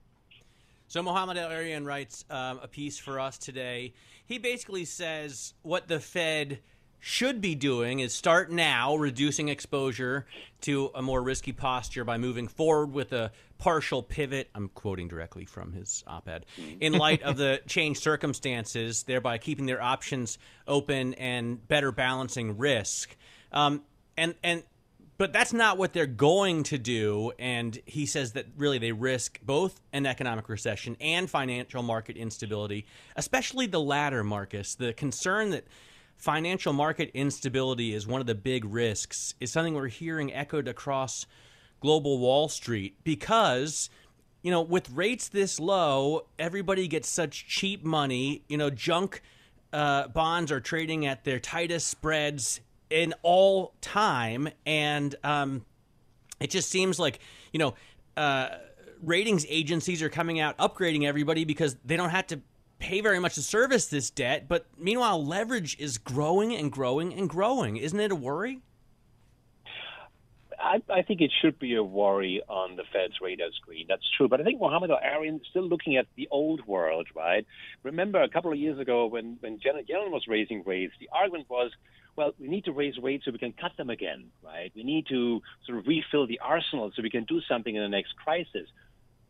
So 0.88 1.02
Mohamed 1.02 1.38
El-Erian 1.38 1.86
writes 1.86 2.24
um, 2.28 2.60
a 2.62 2.68
piece 2.68 2.98
for 2.98 3.18
us 3.18 3.38
today. 3.38 3.94
He 4.26 4.38
basically 4.38 4.84
says 4.84 5.54
what 5.62 5.88
the 5.88 6.00
Fed 6.00 6.58
should 7.04 7.40
be 7.40 7.56
doing 7.56 7.98
is 7.98 8.14
start 8.14 8.52
now 8.52 8.94
reducing 8.94 9.48
exposure 9.48 10.24
to 10.60 10.90
a 10.94 11.02
more 11.02 11.20
risky 11.20 11.50
posture 11.50 12.04
by 12.04 12.16
moving 12.16 12.46
forward 12.46 12.92
with 12.92 13.12
a 13.12 13.32
partial 13.58 14.04
pivot. 14.04 14.48
I'm 14.54 14.68
quoting 14.68 15.08
directly 15.08 15.44
from 15.44 15.72
his 15.72 16.04
op 16.06 16.28
ed. 16.28 16.46
In 16.80 16.92
light 16.92 17.22
of 17.22 17.36
the 17.36 17.60
changed 17.66 18.00
circumstances, 18.00 19.02
thereby 19.02 19.38
keeping 19.38 19.66
their 19.66 19.82
options 19.82 20.38
open 20.68 21.14
and 21.14 21.66
better 21.66 21.90
balancing 21.90 22.56
risk. 22.56 23.16
Um, 23.50 23.82
and, 24.16 24.36
and 24.44 24.62
but 25.22 25.32
that's 25.32 25.52
not 25.52 25.78
what 25.78 25.92
they're 25.92 26.04
going 26.04 26.64
to 26.64 26.76
do. 26.76 27.30
And 27.38 27.78
he 27.86 28.06
says 28.06 28.32
that 28.32 28.46
really 28.56 28.78
they 28.78 28.90
risk 28.90 29.38
both 29.40 29.80
an 29.92 30.04
economic 30.04 30.48
recession 30.48 30.96
and 31.00 31.30
financial 31.30 31.80
market 31.84 32.16
instability, 32.16 32.86
especially 33.14 33.68
the 33.68 33.78
latter, 33.78 34.24
Markus. 34.24 34.74
The 34.74 34.92
concern 34.92 35.50
that 35.50 35.68
financial 36.16 36.72
market 36.72 37.12
instability 37.14 37.94
is 37.94 38.04
one 38.04 38.20
of 38.20 38.26
the 38.26 38.34
big 38.34 38.64
risks 38.64 39.36
is 39.38 39.52
something 39.52 39.74
we're 39.74 39.86
hearing 39.86 40.34
echoed 40.34 40.66
across 40.66 41.24
global 41.78 42.18
Wall 42.18 42.48
Street 42.48 42.96
because 43.04 43.90
you 44.42 44.50
know 44.50 44.60
with 44.60 44.90
rates 44.90 45.28
this 45.28 45.60
low 45.60 46.26
everybody 46.36 46.88
gets 46.88 47.08
such 47.08 47.46
cheap 47.46 47.84
money 47.84 48.42
you 48.48 48.56
know 48.56 48.70
junk 48.70 49.22
uh, 49.72 50.08
bonds 50.08 50.50
are 50.50 50.60
trading 50.60 51.06
at 51.06 51.22
their 51.22 51.38
tightest 51.38 51.86
spreads 51.86 52.60
in 52.92 53.14
all 53.22 53.74
time, 53.80 54.48
and 54.66 55.14
um, 55.24 55.64
it 56.40 56.50
just 56.50 56.70
seems 56.70 56.98
like 56.98 57.18
you 57.52 57.58
know 57.58 57.74
uh, 58.16 58.48
ratings 59.02 59.46
agencies 59.48 60.02
are 60.02 60.08
coming 60.08 60.38
out 60.38 60.56
upgrading 60.58 61.04
everybody 61.04 61.44
because 61.44 61.76
they 61.84 61.96
don't 61.96 62.10
have 62.10 62.26
to 62.28 62.40
pay 62.78 63.00
very 63.00 63.18
much 63.18 63.36
to 63.36 63.42
service 63.42 63.86
this 63.86 64.10
debt. 64.10 64.48
But 64.48 64.66
meanwhile, 64.78 65.24
leverage 65.24 65.76
is 65.78 65.98
growing 65.98 66.54
and 66.54 66.70
growing 66.70 67.14
and 67.14 67.28
growing. 67.28 67.76
Isn't 67.76 67.98
it 67.98 68.12
a 68.12 68.16
worry? 68.16 68.60
I, 70.58 70.80
I, 70.88 71.02
think 71.02 71.20
it 71.20 71.32
should 71.42 71.58
be 71.58 71.74
a 71.74 71.82
worry 71.82 72.40
on 72.48 72.76
the 72.76 72.84
Fed's 72.92 73.20
radar 73.20 73.50
screen. 73.50 73.86
That's 73.88 74.08
true. 74.16 74.28
But 74.28 74.40
I 74.40 74.44
think 74.44 74.60
Mohamed 74.60 74.90
El-Erian 74.90 75.40
is 75.40 75.46
still 75.50 75.68
looking 75.68 75.96
at 75.96 76.06
the 76.16 76.28
old 76.30 76.64
world, 76.66 77.08
right? 77.16 77.44
Remember 77.82 78.22
a 78.22 78.28
couple 78.28 78.52
of 78.52 78.58
years 78.58 78.78
ago 78.78 79.06
when, 79.06 79.38
when 79.40 79.58
Janet 79.58 79.88
Yellen 79.88 80.10
was 80.10 80.26
raising 80.28 80.62
rates, 80.64 80.92
the 81.00 81.08
argument 81.12 81.50
was 81.50 81.72
well, 82.16 82.32
we 82.38 82.48
need 82.48 82.64
to 82.66 82.72
raise 82.72 82.98
rates 82.98 83.24
so 83.24 83.30
we 83.30 83.38
can 83.38 83.52
cut 83.52 83.72
them 83.76 83.90
again, 83.90 84.26
right? 84.44 84.70
We 84.74 84.84
need 84.84 85.06
to 85.08 85.40
sort 85.66 85.78
of 85.78 85.86
refill 85.86 86.26
the 86.26 86.40
arsenal 86.40 86.90
so 86.94 87.02
we 87.02 87.10
can 87.10 87.24
do 87.24 87.40
something 87.48 87.74
in 87.74 87.82
the 87.82 87.88
next 87.88 88.16
crisis. 88.16 88.68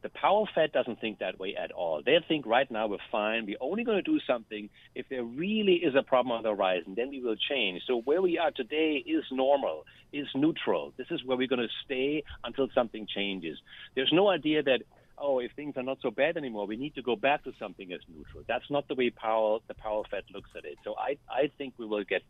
The 0.02 0.08
Powell 0.08 0.48
Fed 0.52 0.72
doesn't 0.72 1.00
think 1.00 1.20
that 1.20 1.38
way 1.38 1.54
at 1.54 1.70
all. 1.70 2.02
They 2.04 2.18
think 2.26 2.44
right 2.44 2.68
now 2.68 2.88
we're 2.88 2.98
fine. 3.12 3.46
We're 3.46 3.56
only 3.60 3.84
going 3.84 4.02
to 4.02 4.10
do 4.10 4.18
something 4.26 4.68
if 4.96 5.08
there 5.08 5.22
really 5.22 5.74
is 5.74 5.94
a 5.94 6.02
problem 6.02 6.32
on 6.32 6.42
the 6.42 6.48
horizon. 6.48 6.94
Then 6.96 7.10
we 7.10 7.22
will 7.22 7.36
change. 7.36 7.82
So 7.86 8.00
where 8.00 8.20
we 8.20 8.36
are 8.36 8.50
today 8.50 9.04
is 9.06 9.22
normal, 9.30 9.86
is 10.12 10.26
neutral. 10.34 10.92
This 10.96 11.06
is 11.12 11.24
where 11.24 11.36
we're 11.36 11.46
going 11.46 11.60
to 11.60 11.74
stay 11.84 12.24
until 12.42 12.68
something 12.74 13.06
changes. 13.06 13.58
There's 13.94 14.12
no 14.12 14.28
idea 14.28 14.64
that 14.64 14.80
oh, 15.18 15.38
if 15.38 15.52
things 15.52 15.74
are 15.76 15.84
not 15.84 15.98
so 16.02 16.10
bad 16.10 16.36
anymore, 16.36 16.66
we 16.66 16.76
need 16.76 16.96
to 16.96 17.02
go 17.02 17.14
back 17.14 17.44
to 17.44 17.52
something 17.58 17.92
as 17.92 18.00
neutral. 18.08 18.42
That's 18.48 18.68
not 18.70 18.88
the 18.88 18.96
way 18.96 19.10
Powell, 19.10 19.62
the 19.68 19.74
Powell 19.74 20.04
Fed 20.10 20.24
looks 20.34 20.50
at 20.56 20.64
it. 20.64 20.78
So 20.82 20.96
I, 20.98 21.16
I 21.30 21.50
think 21.58 21.74
we 21.78 21.86
will 21.86 22.02
get 22.02 22.22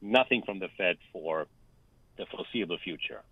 nothing 0.00 0.42
from 0.42 0.58
the 0.58 0.68
Fed 0.76 0.96
for 1.12 1.46
the 2.16 2.26
foreseeable 2.26 2.78
future. 2.82 3.22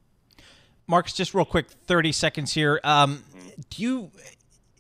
Markus, 0.86 1.12
just 1.12 1.34
real 1.34 1.44
quick, 1.44 1.68
thirty 1.68 2.12
seconds 2.12 2.54
here. 2.54 2.80
Um, 2.82 3.24
do 3.70 3.82
you 3.82 4.10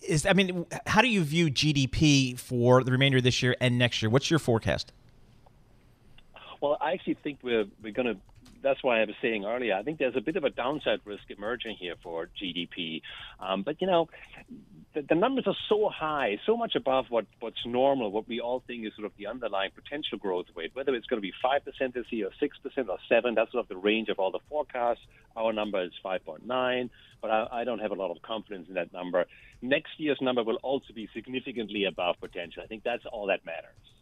is 0.02 0.26
I 0.26 0.32
mean, 0.32 0.66
how 0.86 1.02
do 1.02 1.08
you 1.08 1.22
view 1.22 1.50
GDP 1.50 2.38
for 2.38 2.82
the 2.82 2.92
remainder 2.92 3.18
of 3.18 3.24
this 3.24 3.42
year 3.42 3.56
and 3.60 3.78
next 3.78 4.02
year? 4.02 4.10
What's 4.10 4.30
your 4.30 4.38
forecast? 4.38 4.92
Well, 6.60 6.78
I 6.80 6.92
actually 6.92 7.14
think 7.22 7.38
we're 7.42 7.66
we're 7.82 7.92
going 7.92 8.06
to 8.06 8.16
that's 8.62 8.82
why 8.82 9.00
I 9.00 9.04
was 9.04 9.14
saying 9.22 9.44
earlier. 9.44 9.74
I 9.74 9.82
think 9.82 9.98
there's 9.98 10.16
a 10.16 10.20
bit 10.20 10.36
of 10.36 10.44
a 10.44 10.50
downside 10.50 11.00
risk 11.04 11.24
emerging 11.28 11.76
here 11.78 11.94
for 12.02 12.28
GDP. 12.40 13.02
Um, 13.40 13.62
but 13.62 13.80
you 13.80 13.86
know, 13.86 14.08
the, 14.94 15.02
the, 15.08 15.14
numbers 15.14 15.44
are 15.46 15.56
so 15.68 15.88
high, 15.88 16.38
so 16.46 16.56
much 16.56 16.74
above 16.74 17.06
what, 17.08 17.26
what's 17.40 17.64
normal, 17.66 18.10
what 18.10 18.28
we 18.28 18.40
all 18.40 18.62
think 18.66 18.86
is 18.86 18.92
sort 18.96 19.06
of 19.06 19.12
the 19.18 19.26
underlying 19.26 19.70
potential 19.74 20.18
growth 20.18 20.46
rate. 20.54 20.70
Whether 20.74 20.94
it's 20.94 21.06
going 21.06 21.18
to 21.18 21.26
be 21.26 21.32
five 21.42 21.64
percent 21.64 21.94
this 21.94 22.06
year, 22.10 22.26
or 22.26 22.32
six 22.40 22.56
percent, 22.58 22.88
or 22.88 22.98
seven, 23.08 23.34
that's 23.34 23.52
sort 23.52 23.64
of 23.64 23.68
the 23.68 23.76
range 23.76 24.08
of 24.08 24.18
all 24.18 24.30
the 24.30 24.40
forecasts. 24.48 25.00
Our 25.36 25.52
number 25.52 25.82
is 25.84 25.92
5.9, 26.04 26.90
but 27.22 27.30
I, 27.30 27.46
I 27.52 27.64
don't 27.64 27.78
have 27.78 27.92
a 27.92 27.94
lot 27.94 28.10
of 28.10 28.20
confidence 28.22 28.66
in 28.68 28.74
that 28.74 28.92
number. 28.92 29.24
Next 29.62 29.90
year's 29.98 30.18
number 30.20 30.42
will 30.42 30.58
also 30.62 30.92
be 30.94 31.08
significantly 31.14 31.84
above 31.84 32.16
potential. 32.20 32.62
I 32.64 32.66
think 32.66 32.82
that's 32.82 33.04
all 33.12 33.28
that 33.28 33.44
matters. 33.46 33.97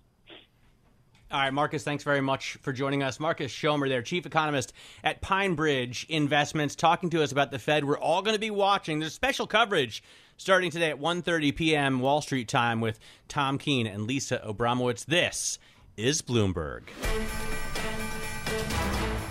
All 1.28 1.40
right, 1.40 1.52
Markus, 1.52 1.82
thanks 1.82 2.04
very 2.04 2.20
much 2.20 2.56
for 2.62 2.72
joining 2.72 3.02
us. 3.02 3.18
Markus 3.18 3.50
Schomer, 3.52 3.88
there, 3.88 4.00
chief 4.00 4.26
economist 4.26 4.72
at 5.02 5.20
PineBridge 5.20 6.08
Investments, 6.08 6.76
talking 6.76 7.10
to 7.10 7.20
us 7.20 7.32
about 7.32 7.50
the 7.50 7.58
Fed. 7.58 7.84
We're 7.84 7.98
all 7.98 8.22
going 8.22 8.36
to 8.36 8.40
be 8.40 8.52
watching. 8.52 9.00
There's 9.00 9.12
special 9.12 9.48
coverage 9.48 10.04
starting 10.36 10.70
today 10.70 10.90
at 10.90 11.00
1.30 11.00 11.56
p.m. 11.56 11.98
Wall 11.98 12.22
Street 12.22 12.46
time 12.46 12.80
with 12.80 13.00
Tom 13.26 13.58
Keene 13.58 13.88
and 13.88 14.06
Lisa 14.06 14.40
Abramowitz. 14.46 15.04
This 15.04 15.58
is 15.96 16.22
Bloomberg. 16.22 16.82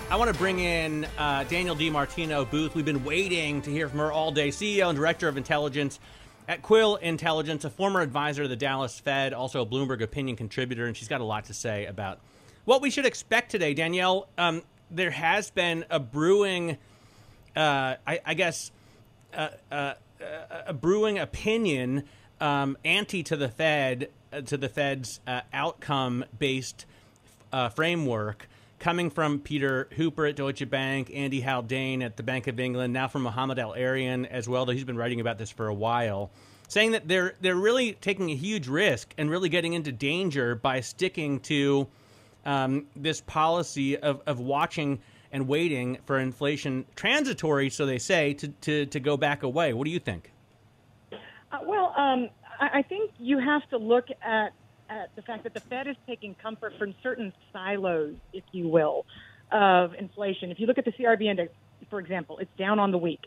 I 0.10 0.18
want 0.18 0.34
to 0.34 0.38
bring 0.38 0.60
in 0.60 1.08
uh, 1.18 1.46
Danielle 1.46 1.78
DiMartino 1.78 2.50
Booth. 2.52 2.76
We've 2.76 2.84
been 2.84 3.06
waiting 3.06 3.62
to 3.62 3.72
hear 3.72 3.88
from 3.88 4.00
her 4.00 4.12
all 4.12 4.34
day, 4.34 4.50
CEO 4.50 4.90
and 4.90 4.98
Director 4.98 5.30
of 5.30 5.38
Intelligence 5.38 6.02
at 6.48 6.62
Quill 6.62 6.96
Intelligence, 6.98 7.66
a 7.66 7.70
former 7.70 8.02
advisor 8.02 8.44
to 8.44 8.48
the 8.48 8.56
Dallas 8.56 9.00
Fed, 9.00 9.34
also 9.34 9.62
a 9.62 9.66
Bloomberg 9.66 10.02
opinion 10.02 10.36
contributor, 10.36 10.86
and 10.86 10.96
she's 10.96 11.08
got 11.08 11.22
a 11.22 11.26
lot 11.26 11.46
to 11.46 11.54
say 11.54 11.86
about 11.86 12.20
what 12.66 12.82
we 12.82 12.90
should 12.90 13.06
expect 13.06 13.52
today. 13.52 13.74
Danielle, 13.74 14.28
um, 14.38 14.62
there 14.92 15.12
has 15.12 15.50
been 15.50 15.86
a 15.90 16.00
brewing, 16.00 16.78
uh, 17.56 17.96
I, 18.06 18.20
I, 18.26 18.34
guess, 18.34 18.72
uh, 19.34 19.50
uh, 19.72 19.94
a 20.68 20.74
brewing 20.74 21.20
opinion 21.20 22.04
um, 22.40 22.78
anti 22.86 23.24
to 23.24 23.36
the 23.36 23.50
Fed, 23.50 24.10
uh, 24.32 24.42
to 24.42 24.58
the 24.58 24.70
Fed's 24.70 25.20
uh, 25.26 25.42
outcome 25.54 26.26
based 26.38 26.86
uh, 27.52 27.70
framework 27.70 28.48
coming 28.80 29.10
from 29.10 29.40
Peter 29.40 29.88
Hooper 29.96 30.26
at 30.26 30.36
Deutsche 30.36 30.70
Bank, 30.70 31.12
Andy 31.14 31.42
Haldane 31.42 32.02
at 32.02 32.18
the 32.18 32.24
Bank 32.24 32.48
of 32.48 32.60
England, 32.60 32.94
now 32.94 33.08
from 33.08 33.24
Mohamed 33.24 33.60
El-Erian 33.60 34.28
as 34.28 34.48
well, 34.48 34.66
though 34.66 34.74
he's 34.74 34.84
been 34.84 34.98
writing 34.98 35.20
about 35.20 35.38
this 35.38 35.50
for 35.50 35.68
a 35.68 35.74
while, 35.74 36.32
saying 36.68 36.92
that 36.92 37.08
they're 37.08 37.36
they're 37.42 37.56
really 37.56 37.94
taking 37.94 38.30
a 38.32 38.36
huge 38.36 38.68
risk 38.68 39.14
and 39.18 39.30
really 39.30 39.50
getting 39.50 39.74
into 39.74 39.92
danger 39.92 40.56
by 40.56 40.82
sticking 40.82 41.40
to 41.42 41.88
um, 42.46 42.86
this 42.96 43.22
policy 43.22 43.98
of, 43.98 44.22
of 44.28 44.40
watching 44.40 45.00
and 45.32 45.48
waiting 45.48 45.98
for 46.06 46.20
inflation 46.20 46.86
transitory, 46.96 47.70
so 47.70 47.86
they 47.86 47.98
say, 47.98 48.34
to, 48.34 48.48
to, 48.62 48.86
to 48.86 49.00
go 49.00 49.18
back 49.18 49.44
away. 49.44 49.74
What 49.74 49.86
do 49.86 49.92
you 49.92 50.00
think? 50.00 50.32
Uh, 51.12 51.60
well, 51.66 51.94
um, 51.98 52.30
I 52.60 52.82
think 52.84 53.12
you 53.20 53.40
have 53.40 53.68
to 53.70 53.78
look 53.78 54.08
at 54.22 54.54
at 54.90 55.16
the 55.16 55.22
fact 55.22 55.44
that 55.44 55.54
the 55.54 55.60
Fed 55.60 55.88
is 55.88 55.96
taking 56.08 56.36
comfort 56.36 56.74
from 56.78 56.94
certain 57.02 57.34
silos, 57.52 58.16
if 58.34 58.44
you 58.52 58.68
will, 58.68 59.06
of 59.52 59.94
inflation. 59.96 60.52
If 60.52 60.60
you 60.60 60.68
look 60.68 60.78
at 60.78 60.86
the 60.86 60.92
CRB 60.92 61.24
index, 61.24 61.52
for 61.90 62.00
example, 62.00 62.38
it's 62.40 62.52
down 62.58 62.80
on 62.80 62.92
the 62.92 62.98
week. 62.98 63.22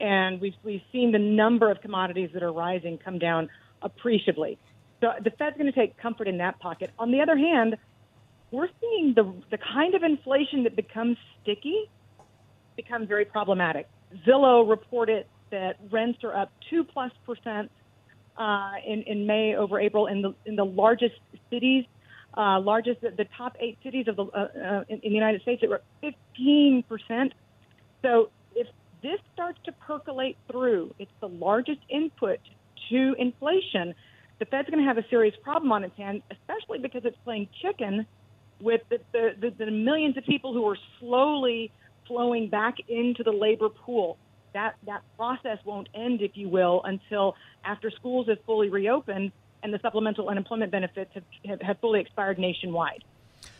And 0.00 0.40
we've, 0.40 0.54
we've 0.62 0.82
seen 0.92 1.12
the 1.12 1.18
number 1.18 1.70
of 1.70 1.80
commodities 1.80 2.30
that 2.34 2.42
are 2.42 2.52
rising 2.52 2.98
come 2.98 3.18
down 3.18 3.48
appreciably. 3.82 4.58
So 5.00 5.08
the 5.22 5.30
Fed's 5.30 5.56
going 5.56 5.72
to 5.72 5.78
take 5.78 5.96
comfort 5.96 6.28
in 6.28 6.38
that 6.38 6.58
pocket. 6.60 6.90
On 6.98 7.10
the 7.10 7.20
other 7.20 7.36
hand, 7.36 7.76
we're 8.50 8.68
seeing 8.80 9.14
the, 9.14 9.32
the 9.50 9.58
kind 9.58 9.94
of 9.94 10.02
inflation 10.02 10.64
that 10.64 10.76
becomes 10.76 11.16
sticky 11.42 11.90
become 12.76 13.06
very 13.06 13.24
problematic. 13.24 13.88
Zillow 14.26 14.68
reported 14.68 15.26
that 15.50 15.76
rents 15.90 16.22
are 16.24 16.34
up 16.34 16.52
2 16.70 16.84
plus 16.84 17.12
percent 17.26 17.70
uh, 18.38 18.72
in 18.86 19.02
in 19.02 19.26
May 19.26 19.56
over 19.56 19.80
April 19.80 20.06
in 20.06 20.22
the 20.22 20.34
in 20.46 20.56
the 20.56 20.64
largest 20.64 21.16
cities, 21.50 21.84
uh, 22.36 22.60
largest 22.60 23.00
the, 23.00 23.10
the 23.10 23.26
top 23.36 23.56
eight 23.60 23.78
cities 23.82 24.06
of 24.08 24.16
the 24.16 24.24
uh, 24.24 24.38
uh, 24.38 24.84
in, 24.88 25.00
in 25.00 25.10
the 25.10 25.16
United 25.16 25.42
States. 25.42 25.62
It 25.62 25.68
were 25.68 25.82
15 26.00 26.84
percent. 26.88 27.34
So 28.02 28.30
if 28.54 28.68
this 29.02 29.18
starts 29.34 29.58
to 29.64 29.72
percolate 29.72 30.36
through, 30.50 30.94
it's 30.98 31.10
the 31.20 31.28
largest 31.28 31.80
input 31.88 32.38
to 32.90 33.14
inflation. 33.18 33.94
The 34.38 34.44
Fed's 34.44 34.70
going 34.70 34.82
to 34.82 34.88
have 34.88 34.98
a 34.98 35.08
serious 35.10 35.34
problem 35.42 35.72
on 35.72 35.82
its 35.82 35.96
hands, 35.96 36.22
especially 36.30 36.78
because 36.78 37.04
it's 37.04 37.16
playing 37.24 37.48
chicken 37.60 38.06
with 38.60 38.82
the, 38.88 38.98
the, 39.12 39.30
the, 39.40 39.64
the 39.64 39.70
millions 39.70 40.16
of 40.16 40.24
people 40.24 40.52
who 40.52 40.66
are 40.68 40.78
slowly 41.00 41.72
flowing 42.06 42.48
back 42.48 42.76
into 42.88 43.22
the 43.22 43.32
labor 43.32 43.68
pool. 43.68 44.16
That 44.54 44.76
that 44.86 45.02
process 45.16 45.58
won't 45.64 45.88
end, 45.94 46.22
if 46.22 46.32
you 46.36 46.48
will, 46.48 46.82
until 46.84 47.36
after 47.64 47.90
schools 47.90 48.28
have 48.28 48.38
fully 48.46 48.68
reopened 48.68 49.32
and 49.62 49.72
the 49.72 49.78
supplemental 49.80 50.28
unemployment 50.28 50.70
benefits 50.70 51.10
have, 51.14 51.24
have, 51.46 51.62
have 51.62 51.78
fully 51.80 52.00
expired 52.00 52.38
nationwide. 52.38 53.04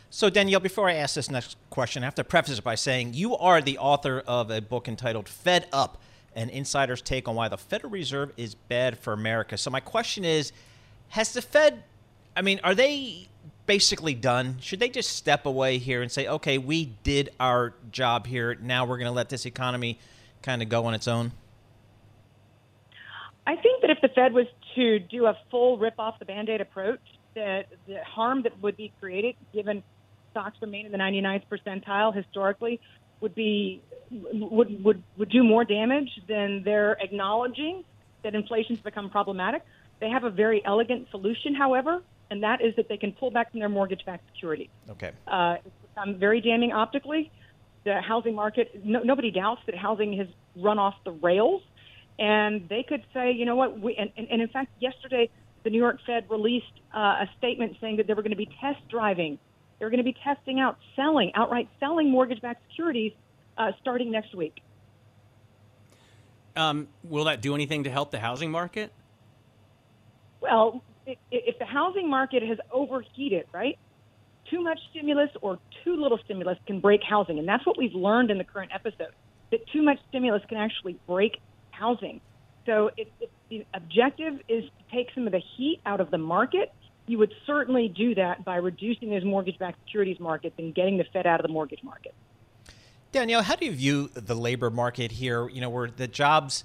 So, 0.09 0.29
Danielle, 0.29 0.59
before 0.59 0.89
I 0.89 0.93
ask 0.93 1.15
this 1.15 1.29
next 1.29 1.57
question, 1.69 2.03
I 2.03 2.07
have 2.07 2.15
to 2.15 2.23
preface 2.23 2.57
it 2.57 2.63
by 2.63 2.75
saying 2.75 3.13
you 3.13 3.35
are 3.37 3.61
the 3.61 3.77
author 3.77 4.23
of 4.25 4.49
a 4.49 4.59
book 4.59 4.87
entitled 4.87 5.29
Fed 5.29 5.67
Up 5.71 6.01
An 6.35 6.49
Insider's 6.49 7.01
Take 7.01 7.27
on 7.27 7.35
Why 7.35 7.47
the 7.47 7.57
Federal 7.57 7.91
Reserve 7.91 8.31
is 8.35 8.55
Bad 8.55 8.97
for 8.97 9.13
America. 9.13 9.57
So, 9.57 9.69
my 9.69 9.79
question 9.79 10.25
is 10.25 10.51
Has 11.09 11.33
the 11.33 11.43
Fed, 11.43 11.83
I 12.35 12.41
mean, 12.41 12.59
are 12.63 12.73
they 12.73 13.27
basically 13.67 14.15
done? 14.15 14.57
Should 14.59 14.79
they 14.79 14.89
just 14.89 15.11
step 15.11 15.45
away 15.45 15.77
here 15.77 16.01
and 16.01 16.11
say, 16.11 16.27
okay, 16.27 16.57
we 16.57 16.85
did 17.03 17.29
our 17.39 17.75
job 17.91 18.25
here. 18.25 18.57
Now 18.59 18.83
we're 18.85 18.97
going 18.97 19.05
to 19.05 19.11
let 19.11 19.29
this 19.29 19.45
economy 19.45 19.99
kind 20.41 20.61
of 20.61 20.69
go 20.69 20.85
on 20.85 20.93
its 20.93 21.07
own? 21.07 21.31
I 23.45 23.55
think 23.55 23.81
that 23.81 23.89
if 23.89 23.99
the 24.01 24.09
Fed 24.09 24.33
was 24.33 24.45
to 24.75 24.99
do 24.99 25.25
a 25.25 25.37
full 25.49 25.77
rip 25.77 25.95
off 25.97 26.19
the 26.19 26.25
band 26.25 26.49
aid 26.49 26.61
approach, 26.61 26.99
that 27.35 27.67
the 27.87 28.03
harm 28.03 28.43
that 28.43 28.61
would 28.61 28.77
be 28.77 28.91
created, 28.99 29.35
given 29.53 29.83
stocks 30.31 30.57
remain 30.61 30.85
in 30.85 30.91
the 30.91 30.97
99th 30.97 31.43
percentile 31.49 32.15
historically, 32.15 32.79
would 33.21 33.35
be 33.35 33.81
would 34.11 34.83
would 34.83 35.03
would 35.17 35.29
do 35.29 35.43
more 35.43 35.63
damage 35.65 36.09
than 36.27 36.63
they're 36.63 36.93
acknowledging 37.01 37.83
that 38.23 38.35
inflation's 38.35 38.79
become 38.79 39.09
problematic. 39.09 39.63
They 39.99 40.09
have 40.09 40.23
a 40.23 40.29
very 40.29 40.63
elegant 40.65 41.09
solution, 41.11 41.53
however, 41.55 42.01
and 42.31 42.43
that 42.43 42.61
is 42.61 42.75
that 42.75 42.87
they 42.87 42.97
can 42.97 43.11
pull 43.11 43.31
back 43.31 43.51
from 43.51 43.59
their 43.59 43.69
mortgage-backed 43.69 44.25
security. 44.33 44.69
Okay. 44.89 45.11
Uh, 45.27 45.55
it's 45.65 45.75
become 45.93 46.19
very 46.19 46.39
damning 46.41 46.71
optically. 46.71 47.31
The 47.89 48.01
housing 48.01 48.35
market, 48.35 48.85
no, 48.85 48.99
nobody 48.99 49.31
doubts 49.31 49.61
that 49.65 49.75
housing 49.75 50.15
has 50.19 50.27
run 50.55 50.77
off 50.77 50.93
the 51.05 51.11
rails, 51.11 51.63
and 52.19 52.69
they 52.69 52.85
could 52.87 53.03
say, 53.15 53.31
you 53.31 53.45
know 53.45 53.55
what, 53.55 53.79
we, 53.79 53.95
and, 53.95 54.11
and, 54.15 54.27
and 54.29 54.43
in 54.43 54.47
fact, 54.47 54.69
yesterday 54.79 55.27
the 55.63 55.71
New 55.71 55.79
York 55.79 55.97
Fed 56.05 56.29
released 56.29 56.71
uh, 56.95 56.99
a 57.25 57.29
statement 57.39 57.77
saying 57.81 57.97
that 57.97 58.05
they 58.05 58.13
were 58.13 58.21
going 58.21 58.29
to 58.29 58.37
be 58.37 58.49
test 58.61 58.77
driving, 58.89 59.39
they 59.79 59.85
were 59.85 59.89
going 59.89 60.03
to 60.05 60.11
be 60.11 60.15
testing 60.23 60.59
out 60.59 60.77
selling, 60.95 61.31
outright 61.33 61.67
selling 61.79 62.11
mortgage-backed 62.11 62.61
securities 62.69 63.13
uh, 63.57 63.71
starting 63.81 64.11
next 64.11 64.35
week. 64.35 64.61
Um, 66.55 66.89
will 67.03 67.23
that 67.23 67.41
do 67.41 67.55
anything 67.55 67.85
to 67.85 67.89
help 67.89 68.11
the 68.11 68.19
housing 68.19 68.51
market? 68.51 68.93
Well, 70.41 70.83
if 71.31 71.57
the 71.57 71.65
housing 71.65 72.07
market 72.07 72.43
has 72.43 72.59
overheated, 72.71 73.47
right? 73.51 73.79
Too 74.49 74.61
much 74.61 74.79
stimulus 74.91 75.29
or 75.41 75.59
too 75.83 76.01
little 76.01 76.17
stimulus 76.25 76.57
can 76.65 76.79
break 76.79 77.01
housing. 77.03 77.39
And 77.39 77.47
that's 77.47 77.65
what 77.65 77.77
we've 77.77 77.93
learned 77.93 78.31
in 78.31 78.37
the 78.37 78.43
current 78.43 78.71
episode 78.73 79.13
that 79.51 79.67
too 79.67 79.81
much 79.81 79.99
stimulus 80.09 80.43
can 80.47 80.57
actually 80.57 80.97
break 81.07 81.39
housing. 81.71 82.21
So 82.65 82.91
if, 82.97 83.07
if 83.19 83.29
the 83.49 83.65
objective 83.73 84.39
is 84.47 84.63
to 84.63 84.95
take 84.95 85.07
some 85.15 85.25
of 85.25 85.31
the 85.31 85.41
heat 85.57 85.81
out 85.85 86.01
of 86.01 86.11
the 86.11 86.17
market, 86.17 86.71
you 87.07 87.17
would 87.17 87.33
certainly 87.47 87.87
do 87.87 88.13
that 88.15 88.45
by 88.45 88.57
reducing 88.57 89.09
those 89.09 89.23
mortgage 89.23 89.57
backed 89.57 89.79
securities 89.85 90.19
markets 90.19 90.55
and 90.59 90.75
getting 90.75 90.97
the 90.97 91.05
Fed 91.11 91.25
out 91.25 91.39
of 91.39 91.47
the 91.47 91.51
mortgage 91.51 91.83
market. 91.83 92.13
Danielle, 93.11 93.41
how 93.41 93.55
do 93.55 93.65
you 93.65 93.71
view 93.71 94.09
the 94.13 94.35
labor 94.35 94.69
market 94.69 95.13
here? 95.13 95.49
You 95.49 95.61
know, 95.61 95.69
where 95.69 95.89
the 95.89 96.07
jobs 96.07 96.63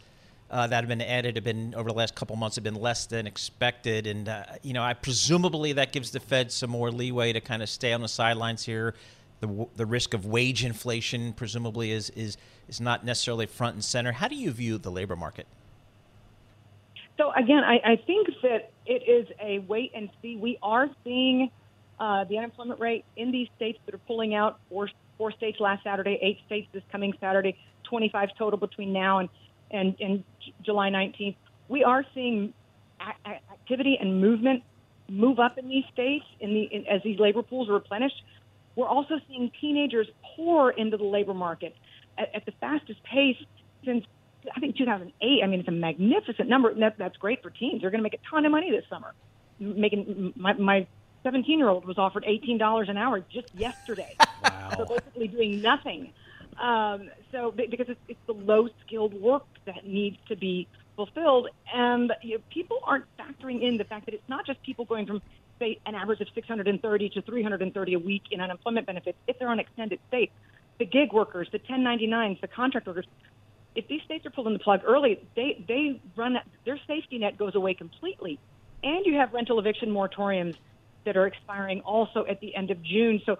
uh, 0.50 0.66
that 0.66 0.76
have 0.76 0.88
been 0.88 1.02
added 1.02 1.36
have 1.36 1.44
been 1.44 1.74
over 1.74 1.88
the 1.88 1.94
last 1.94 2.14
couple 2.14 2.36
months 2.36 2.56
have 2.56 2.64
been 2.64 2.74
less 2.74 3.06
than 3.06 3.26
expected, 3.26 4.06
and 4.06 4.28
uh, 4.28 4.44
you 4.62 4.72
know, 4.72 4.82
I 4.82 4.94
presumably 4.94 5.72
that 5.72 5.92
gives 5.92 6.10
the 6.10 6.20
Fed 6.20 6.52
some 6.52 6.70
more 6.70 6.90
leeway 6.90 7.32
to 7.32 7.40
kind 7.40 7.62
of 7.62 7.68
stay 7.68 7.92
on 7.92 8.02
the 8.02 8.08
sidelines 8.08 8.64
here. 8.64 8.94
The, 9.40 9.66
the 9.76 9.86
risk 9.86 10.14
of 10.14 10.26
wage 10.26 10.64
inflation 10.64 11.32
presumably 11.32 11.90
is 11.90 12.10
is 12.10 12.36
is 12.68 12.80
not 12.80 13.04
necessarily 13.04 13.46
front 13.46 13.74
and 13.74 13.84
center. 13.84 14.12
How 14.12 14.28
do 14.28 14.36
you 14.36 14.50
view 14.50 14.78
the 14.78 14.90
labor 14.90 15.16
market? 15.16 15.46
So 17.16 17.32
again, 17.32 17.62
I, 17.62 17.80
I 17.84 17.96
think 17.96 18.28
that 18.42 18.70
it 18.86 19.08
is 19.08 19.28
a 19.40 19.60
wait 19.60 19.92
and 19.94 20.10
see. 20.20 20.36
We 20.36 20.58
are 20.62 20.88
seeing 21.04 21.50
uh, 21.98 22.24
the 22.24 22.38
unemployment 22.38 22.80
rate 22.80 23.04
in 23.16 23.30
these 23.30 23.48
states 23.56 23.78
that 23.86 23.94
are 23.94 24.00
pulling 24.06 24.34
out 24.34 24.58
four, 24.68 24.90
four 25.16 25.30
states 25.32 25.60
last 25.60 25.84
Saturday, 25.84 26.18
eight 26.20 26.38
states 26.46 26.68
this 26.72 26.82
coming 26.90 27.14
Saturday, 27.20 27.56
25 27.84 28.30
total 28.36 28.58
between 28.58 28.92
now 28.92 29.20
and 29.20 29.28
and, 29.74 29.96
and 30.00 30.24
July 30.62 30.90
19th, 30.90 31.36
we 31.68 31.84
are 31.84 32.04
seeing 32.14 32.54
a- 33.00 33.52
activity 33.52 33.96
and 34.00 34.20
movement 34.20 34.62
move 35.08 35.38
up 35.38 35.58
in 35.58 35.68
these 35.68 35.84
states 35.92 36.24
in 36.40 36.54
the 36.54 36.62
in, 36.62 36.86
as 36.86 37.02
these 37.02 37.18
labor 37.18 37.42
pools 37.42 37.68
are 37.68 37.74
replenished. 37.74 38.22
We're 38.76 38.88
also 38.88 39.14
seeing 39.28 39.50
teenagers 39.60 40.08
pour 40.36 40.70
into 40.70 40.96
the 40.96 41.04
labor 41.04 41.34
market 41.34 41.76
at, 42.18 42.34
at 42.34 42.46
the 42.46 42.52
fastest 42.60 43.02
pace 43.04 43.36
since 43.84 44.04
I 44.54 44.60
think 44.60 44.76
2008. 44.76 45.40
I 45.42 45.46
mean, 45.46 45.60
it's 45.60 45.68
a 45.68 45.72
magnificent 45.72 46.48
number. 46.48 46.74
That, 46.74 46.98
that's 46.98 47.16
great 47.16 47.42
for 47.42 47.50
teens. 47.50 47.80
They're 47.80 47.90
going 47.90 48.00
to 48.00 48.02
make 48.02 48.14
a 48.14 48.30
ton 48.30 48.44
of 48.44 48.52
money 48.52 48.70
this 48.70 48.84
summer. 48.88 49.14
Making 49.58 50.32
my, 50.36 50.54
my 50.54 50.86
17 51.22 51.58
year 51.58 51.68
old 51.68 51.86
was 51.86 51.98
offered 51.98 52.24
$18 52.24 52.90
an 52.90 52.96
hour 52.96 53.20
just 53.32 53.54
yesterday. 53.54 54.16
Wow. 54.42 54.70
So 54.76 54.84
basically 54.84 55.28
doing 55.28 55.62
nothing. 55.62 56.12
Um, 56.60 57.10
so 57.32 57.50
because 57.50 57.88
it's, 57.88 58.00
it's 58.08 58.20
the 58.26 58.34
low 58.34 58.68
skilled 58.86 59.14
work 59.20 59.46
that 59.66 59.86
needs 59.86 60.18
to 60.28 60.36
be 60.36 60.68
fulfilled, 60.96 61.48
and 61.72 62.12
you 62.22 62.36
know, 62.36 62.44
people 62.50 62.78
aren't 62.84 63.06
factoring 63.18 63.62
in 63.62 63.76
the 63.76 63.84
fact 63.84 64.06
that 64.06 64.14
it's 64.14 64.28
not 64.28 64.46
just 64.46 64.62
people 64.62 64.84
going 64.84 65.06
from 65.06 65.22
say 65.58 65.78
an 65.86 65.94
average 65.94 66.20
of 66.20 66.28
630 66.34 67.08
to 67.10 67.22
330 67.22 67.94
a 67.94 67.98
week 67.98 68.22
in 68.30 68.40
unemployment 68.40 68.86
benefits 68.86 69.18
if 69.26 69.38
they're 69.38 69.48
on 69.48 69.60
extended 69.60 70.00
states. 70.08 70.32
The 70.78 70.84
gig 70.84 71.12
workers, 71.12 71.48
the 71.52 71.60
1099s, 71.60 72.40
the 72.40 72.48
contract 72.48 72.86
workers. 72.86 73.06
If 73.76 73.86
these 73.88 74.02
states 74.02 74.26
are 74.26 74.30
pulling 74.30 74.52
the 74.52 74.58
plug 74.58 74.80
early, 74.84 75.20
they 75.34 75.64
they 75.66 76.00
run 76.16 76.38
their 76.64 76.78
safety 76.86 77.18
net 77.18 77.36
goes 77.36 77.54
away 77.54 77.74
completely, 77.74 78.38
and 78.82 79.04
you 79.06 79.14
have 79.14 79.32
rental 79.32 79.58
eviction 79.58 79.90
moratoriums 79.90 80.56
that 81.04 81.16
are 81.16 81.26
expiring 81.26 81.80
also 81.80 82.24
at 82.26 82.40
the 82.40 82.54
end 82.54 82.70
of 82.70 82.82
June. 82.82 83.20
So 83.26 83.36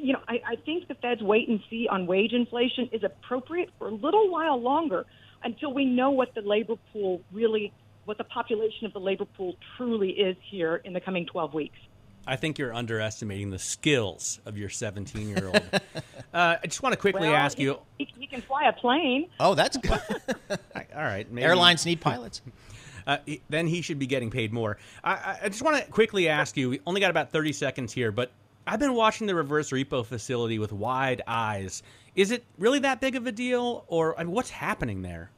you 0.00 0.12
know, 0.12 0.20
I, 0.28 0.40
I 0.46 0.56
think 0.64 0.88
the 0.88 0.94
Fed's 0.94 1.22
wait 1.22 1.48
and 1.48 1.60
see 1.70 1.88
on 1.88 2.06
wage 2.06 2.32
inflation 2.32 2.88
is 2.92 3.02
appropriate 3.04 3.70
for 3.78 3.88
a 3.88 3.92
little 3.92 4.30
while 4.30 4.60
longer 4.60 5.06
until 5.44 5.72
we 5.72 5.84
know 5.84 6.10
what 6.10 6.34
the 6.34 6.40
labor 6.40 6.74
pool 6.92 7.20
really, 7.32 7.72
what 8.04 8.18
the 8.18 8.24
population 8.24 8.86
of 8.86 8.92
the 8.92 9.00
labor 9.00 9.24
pool 9.24 9.54
truly 9.76 10.10
is 10.10 10.36
here 10.50 10.76
in 10.84 10.92
the 10.92 11.00
coming 11.00 11.26
12 11.26 11.54
weeks. 11.54 11.78
I 12.26 12.36
think 12.36 12.58
you're 12.58 12.74
underestimating 12.74 13.50
the 13.50 13.58
skills 13.58 14.38
of 14.44 14.58
your 14.58 14.68
17 14.68 15.28
year 15.30 15.46
old. 15.46 15.56
uh, 16.34 16.56
I 16.62 16.66
just 16.66 16.82
want 16.82 16.92
to 16.92 17.00
quickly 17.00 17.28
well, 17.28 17.36
ask 17.36 17.56
he, 17.56 17.64
you. 17.64 17.78
He, 17.96 18.08
he, 18.18 18.26
can 18.26 18.42
fly 18.42 18.68
a 18.68 18.72
plane. 18.72 19.30
Oh, 19.40 19.54
that's 19.54 19.76
good. 19.78 20.00
All 20.50 21.02
right. 21.02 21.30
Maybe. 21.32 21.44
Airlines 21.44 21.86
need 21.86 22.02
pilots. 22.02 22.42
Uh, 23.06 23.16
then 23.48 23.66
he 23.66 23.80
should 23.80 23.98
be 23.98 24.06
getting 24.06 24.30
paid 24.30 24.52
more. 24.52 24.76
I, 25.02 25.38
I 25.44 25.48
just 25.48 25.62
want 25.62 25.82
to 25.82 25.90
quickly 25.90 26.28
ask 26.28 26.58
you. 26.58 26.68
We 26.68 26.80
only 26.86 27.00
got 27.00 27.10
about 27.10 27.32
30 27.32 27.54
seconds 27.54 27.94
here, 27.94 28.12
but 28.12 28.30
I've 28.68 28.78
been 28.78 28.94
watching 28.94 29.26
the 29.26 29.34
reverse 29.34 29.70
repo 29.70 30.04
facility 30.04 30.58
with 30.58 30.72
wide 30.72 31.22
eyes. 31.26 31.82
Is 32.14 32.30
it 32.30 32.44
really 32.58 32.80
that 32.80 33.00
big 33.00 33.16
of 33.16 33.26
a 33.26 33.32
deal, 33.32 33.84
or 33.88 34.18
I 34.20 34.24
mean, 34.24 34.32
what's 34.32 34.50
happening 34.50 35.00
there? 35.00 35.30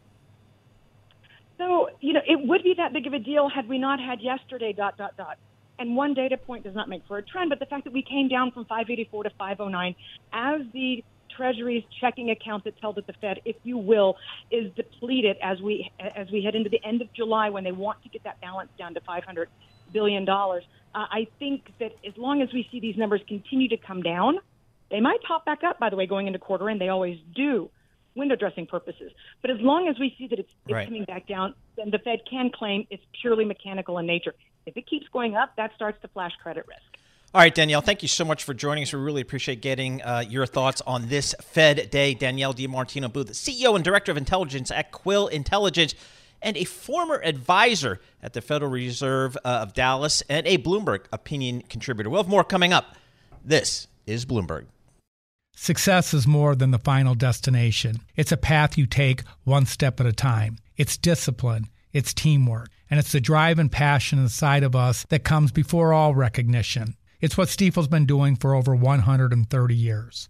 So, 1.57 1.91
you 2.01 2.13
know, 2.13 2.23
it 2.27 2.41
would 2.49 2.65
be 2.65 2.75
that 2.79 2.93
big 2.93 3.07
of 3.07 3.13
a 3.13 3.19
deal 3.21 3.49
had 3.49 3.69
we 3.69 3.79
not 3.79 4.01
had 4.01 4.21
yesterday, 4.21 4.73
dot, 4.73 4.97
dot, 4.97 5.17
dot. 5.17 5.39
And 5.79 5.95
one 5.95 6.13
data 6.13 6.37
point 6.37 6.65
does 6.65 6.75
not 6.75 6.89
make 6.89 7.07
for 7.07 7.19
a 7.19 7.23
trend, 7.23 7.51
but 7.51 7.61
the 7.61 7.67
fact 7.67 7.85
that 7.85 7.93
we 7.93 8.03
came 8.03 8.29
down 8.29 8.51
from 8.51 8.65
584 8.65 9.25
to 9.25 9.31
509 9.39 9.95
as 10.33 10.63
the 10.73 11.05
Treasury's 11.37 11.85
checking 12.01 12.31
account 12.31 12.65
that's 12.65 12.81
held 12.81 12.99
at 12.99 13.07
the 13.07 13.13
Fed, 13.15 13.41
if 13.45 13.57
you 13.63 13.79
will, 13.79 14.17
is 14.51 14.73
depleted 14.75 15.37
as 15.43 15.61
we 15.61 15.91
as 15.99 16.31
we 16.31 16.43
head 16.43 16.55
into 16.55 16.69
the 16.69 16.85
end 16.85 17.01
of 17.01 17.13
July 17.13 17.49
when 17.51 17.63
they 17.63 17.73
want 17.73 18.03
to 18.03 18.09
get 18.09 18.25
that 18.25 18.41
balance 18.41 18.71
down 18.77 18.95
to 18.95 19.01
500 19.01 19.49
billion 19.93 20.25
dollars. 20.25 20.65
Uh, 20.95 21.07
I 21.11 21.29
think 21.39 21.73
that 21.79 21.93
as 22.07 22.17
long 22.17 22.43
as 22.43 22.53
we 22.53 22.67
see 22.71 22.81
these 22.81 22.97
numbers 22.97 23.21
continue 23.29 23.69
to 23.69 23.77
come 23.77 24.03
down, 24.03 24.39
they 24.91 25.01
might 25.01 25.23
pop 25.23 25.45
back 25.45 25.63
up. 25.63 25.79
By 25.79 25.91
the 25.91 25.97
way, 25.97 26.07
going 26.07 26.27
into 26.27 26.39
quarter 26.39 26.69
end, 26.69 26.81
they 26.81 26.89
always 26.89 27.19
do, 27.35 27.71
window 28.17 28.35
dressing 28.35 28.67
purposes. 28.67 29.13
But 29.41 29.51
as 29.51 29.61
long 29.61 29.89
as 29.89 29.99
we 29.99 30.15
see 30.19 30.27
that 30.27 30.39
it's, 30.39 30.53
it's 30.65 30.73
right. 30.73 30.87
coming 30.87 31.05
back 31.05 31.29
down, 31.29 31.55
then 31.77 31.91
the 31.91 31.99
Fed 31.99 32.21
can 32.29 32.51
claim 32.51 32.87
it's 32.91 33.05
purely 33.21 33.45
mechanical 33.45 33.99
in 33.99 34.07
nature. 34.07 34.35
If 34.67 34.77
it 34.77 34.87
keeps 34.89 35.07
going 35.09 35.37
up, 35.37 35.55
that 35.57 35.73
starts 35.77 36.01
to 36.03 36.09
flash 36.09 36.33
credit 36.43 36.67
risk. 36.67 36.81
All 37.33 37.41
right, 37.41 37.55
Danielle, 37.55 37.81
thank 37.81 38.03
you 38.03 38.09
so 38.09 38.25
much 38.25 38.43
for 38.43 38.55
joining 38.55 38.83
us. 38.83 38.93
We 38.93 38.99
really 38.99 39.21
appreciate 39.21 39.61
getting 39.61 40.03
uh, 40.03 40.25
your 40.29 40.47
thoughts 40.47 40.83
on 40.85 41.07
this 41.07 41.33
Fed 41.41 41.89
day. 41.89 42.13
Danielle 42.13 42.53
DiMartino 42.53 43.13
Booth, 43.13 43.31
CEO 43.31 43.77
and 43.77 43.85
Director 43.85 44.11
of 44.11 44.19
Intelligence 44.19 44.73
at 44.73 44.91
Quill 44.91 45.29
Intelligence. 45.29 45.95
And 46.43 46.57
a 46.57 46.65
former 46.65 47.21
advisor 47.23 48.01
at 48.23 48.33
the 48.33 48.41
Federal 48.41 48.71
Reserve 48.71 49.37
uh, 49.45 49.61
of 49.63 49.75
Dallas 49.75 50.23
and 50.29 50.47
a 50.47 50.59
Bloomberg 50.59 51.07
opinion 51.13 51.63
contributor. 51.63 52.11
We'll 52.11 52.23
have 52.23 52.31
more 52.31 52.45
coming 52.45 52.73
up. 52.73 52.97
This 53.45 53.89
is 54.07 54.25
Bloomberg. 54.25 54.67
Success 55.55 56.15
is 56.15 56.27
more 56.27 56.55
than 56.55 56.71
the 56.71 56.79
final 56.79 57.15
destination. 57.15 58.01
It's 58.17 58.33
a 58.33 58.39
path 58.39 58.79
you 58.79 58.87
take 58.87 59.23
one 59.45 59.67
step 59.67 60.01
at 60.01 60.07
a 60.07 60.13
time. 60.13 60.57
It's 60.77 60.97
discipline, 60.97 61.67
it's 61.93 62.15
teamwork, 62.15 62.71
and 62.89 62.99
it's 62.99 63.13
the 63.13 63.21
drive 63.21 63.59
and 63.59 63.71
passion 63.71 64.19
inside 64.19 64.63
of 64.63 64.75
us 64.75 65.05
that 65.11 65.23
comes 65.23 65.53
before 65.53 65.93
all 65.93 66.15
recognition. 66.15 66.97
It's 67.21 67.37
what 67.37 67.49
Stifel's 67.49 67.89
been 67.89 68.07
doing 68.07 68.37
for 68.37 68.55
over 68.55 68.75
130 68.75 69.75
years. 69.75 70.30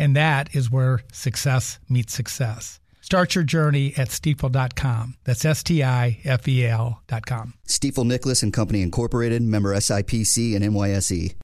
And 0.00 0.16
that 0.16 0.54
is 0.54 0.70
where 0.70 1.02
success 1.12 1.78
meets 1.88 2.14
success. 2.14 2.80
Start 3.02 3.34
your 3.34 3.44
journey 3.44 3.92
at 3.96 4.08
stifel.com. 4.08 5.16
That's 5.24 5.44
S 5.44 5.62
T 5.62 5.82
I 5.84 6.20
F 6.24 6.48
E 6.48 6.66
L.com. 6.66 7.54
Stifel 7.66 8.06
Nicolaus 8.06 8.42
and 8.42 8.52
Company 8.52 8.80
Incorporated, 8.82 9.42
member 9.42 9.74
SIPC 9.74 10.56
and 10.56 10.64
NYSE. 10.64 11.34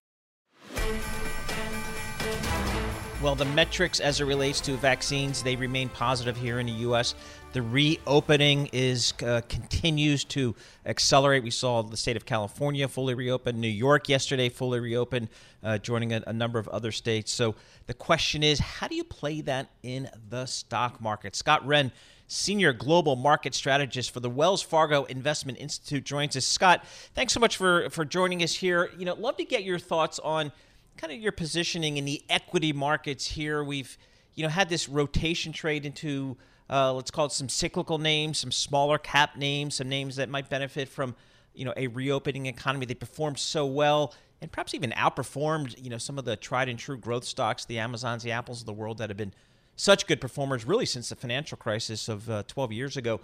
Well, 3.22 3.34
the 3.34 3.46
metrics 3.46 4.00
as 4.00 4.20
it 4.20 4.24
relates 4.24 4.60
to 4.62 4.76
vaccines, 4.76 5.42
they 5.42 5.56
remain 5.56 5.88
positive 5.88 6.36
here 6.36 6.60
in 6.60 6.66
the 6.66 6.72
U.S. 6.72 7.14
The 7.56 7.62
reopening 7.62 8.68
is 8.74 9.14
uh, 9.24 9.40
continues 9.48 10.24
to 10.24 10.54
accelerate. 10.84 11.42
We 11.42 11.48
saw 11.48 11.80
the 11.80 11.96
state 11.96 12.14
of 12.14 12.26
California 12.26 12.86
fully 12.86 13.14
reopen, 13.14 13.62
New 13.62 13.66
York 13.66 14.10
yesterday 14.10 14.50
fully 14.50 14.78
reopened, 14.78 15.30
uh, 15.62 15.78
joining 15.78 16.12
a, 16.12 16.22
a 16.26 16.34
number 16.34 16.58
of 16.58 16.68
other 16.68 16.92
states. 16.92 17.32
So 17.32 17.54
the 17.86 17.94
question 17.94 18.42
is, 18.42 18.58
how 18.58 18.88
do 18.88 18.94
you 18.94 19.04
play 19.04 19.40
that 19.40 19.70
in 19.82 20.10
the 20.28 20.44
stock 20.44 21.00
market? 21.00 21.34
Scott 21.34 21.66
Wren, 21.66 21.92
senior 22.26 22.74
global 22.74 23.16
market 23.16 23.54
strategist 23.54 24.10
for 24.10 24.20
the 24.20 24.28
Wells 24.28 24.60
Fargo 24.60 25.04
Investment 25.04 25.56
Institute, 25.58 26.04
joins 26.04 26.36
us. 26.36 26.46
Scott, 26.46 26.84
thanks 27.14 27.32
so 27.32 27.40
much 27.40 27.56
for 27.56 27.88
for 27.88 28.04
joining 28.04 28.42
us 28.42 28.52
here. 28.52 28.90
You 28.98 29.06
know, 29.06 29.14
love 29.14 29.38
to 29.38 29.46
get 29.46 29.64
your 29.64 29.78
thoughts 29.78 30.18
on 30.18 30.52
kind 30.98 31.10
of 31.10 31.18
your 31.20 31.32
positioning 31.32 31.96
in 31.96 32.04
the 32.04 32.22
equity 32.28 32.74
markets 32.74 33.26
here. 33.26 33.64
We've 33.64 33.96
you 34.34 34.42
know 34.42 34.50
had 34.50 34.68
this 34.68 34.90
rotation 34.90 35.54
trade 35.54 35.86
into 35.86 36.36
uh, 36.68 36.92
let's 36.92 37.10
call 37.10 37.26
it 37.26 37.32
some 37.32 37.48
cyclical 37.48 37.98
names, 37.98 38.38
some 38.38 38.52
smaller 38.52 38.98
cap 38.98 39.36
names, 39.36 39.76
some 39.76 39.88
names 39.88 40.16
that 40.16 40.28
might 40.28 40.48
benefit 40.48 40.88
from 40.88 41.14
you 41.54 41.64
know 41.64 41.72
a 41.76 41.86
reopening 41.88 42.46
economy. 42.46 42.86
They 42.86 42.94
performed 42.94 43.38
so 43.38 43.66
well 43.66 44.14
and 44.40 44.52
perhaps 44.52 44.74
even 44.74 44.90
outperformed 44.92 45.82
you 45.82 45.90
know 45.90 45.98
some 45.98 46.18
of 46.18 46.24
the 46.24 46.36
tried 46.36 46.68
and 46.68 46.78
true 46.78 46.96
growth 46.96 47.24
stocks, 47.24 47.64
the 47.64 47.78
Amazons, 47.78 48.22
the 48.22 48.32
Apples 48.32 48.60
of 48.60 48.66
the 48.66 48.72
world 48.72 48.98
that 48.98 49.10
have 49.10 49.16
been 49.16 49.32
such 49.76 50.06
good 50.06 50.20
performers 50.20 50.64
really 50.64 50.86
since 50.86 51.10
the 51.10 51.16
financial 51.16 51.56
crisis 51.56 52.08
of 52.08 52.28
uh, 52.30 52.42
12 52.48 52.72
years 52.72 52.96
ago. 52.96 53.20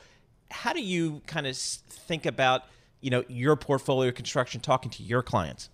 How 0.51 0.73
do 0.73 0.83
you 0.83 1.23
kind 1.27 1.47
of 1.47 1.57
think 1.57 2.27
about 2.27 2.65
you 3.01 3.11
know 3.11 3.25
your 3.29 3.57
portfolio 3.57 4.13
construction 4.13 4.61
talking 4.61 4.91
to 4.93 5.03
your 5.03 5.23
clients? 5.23 5.69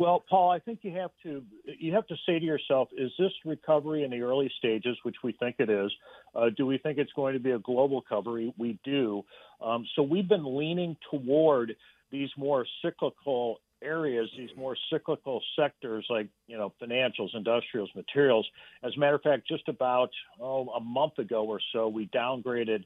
Well, 0.00 0.24
Paul, 0.30 0.50
I 0.50 0.60
think 0.60 0.78
you 0.80 0.92
have 0.92 1.10
to 1.24 1.42
you 1.78 1.92
have 1.92 2.06
to 2.06 2.16
say 2.24 2.38
to 2.38 2.44
yourself: 2.44 2.88
Is 2.96 3.12
this 3.18 3.32
recovery 3.44 4.02
in 4.02 4.10
the 4.10 4.22
early 4.22 4.50
stages, 4.56 4.96
which 5.02 5.16
we 5.22 5.32
think 5.32 5.56
it 5.58 5.68
is? 5.68 5.92
Uh, 6.34 6.46
do 6.56 6.64
we 6.64 6.78
think 6.78 6.96
it's 6.96 7.12
going 7.12 7.34
to 7.34 7.38
be 7.38 7.50
a 7.50 7.58
global 7.58 8.00
recovery? 8.00 8.54
We 8.56 8.78
do. 8.82 9.26
Um, 9.60 9.84
so 9.94 10.02
we've 10.02 10.26
been 10.26 10.56
leaning 10.56 10.96
toward 11.10 11.76
these 12.10 12.30
more 12.38 12.64
cyclical 12.82 13.60
areas, 13.82 14.30
these 14.38 14.48
more 14.56 14.74
cyclical 14.90 15.42
sectors 15.54 16.06
like 16.08 16.28
you 16.46 16.56
know 16.56 16.72
financials, 16.82 17.34
industrials, 17.34 17.90
materials. 17.94 18.48
As 18.82 18.92
a 18.96 18.98
matter 18.98 19.16
of 19.16 19.22
fact, 19.22 19.46
just 19.46 19.68
about 19.68 20.08
oh, 20.40 20.70
a 20.70 20.80
month 20.80 21.18
ago 21.18 21.44
or 21.44 21.60
so, 21.74 21.88
we 21.88 22.06
downgraded 22.06 22.84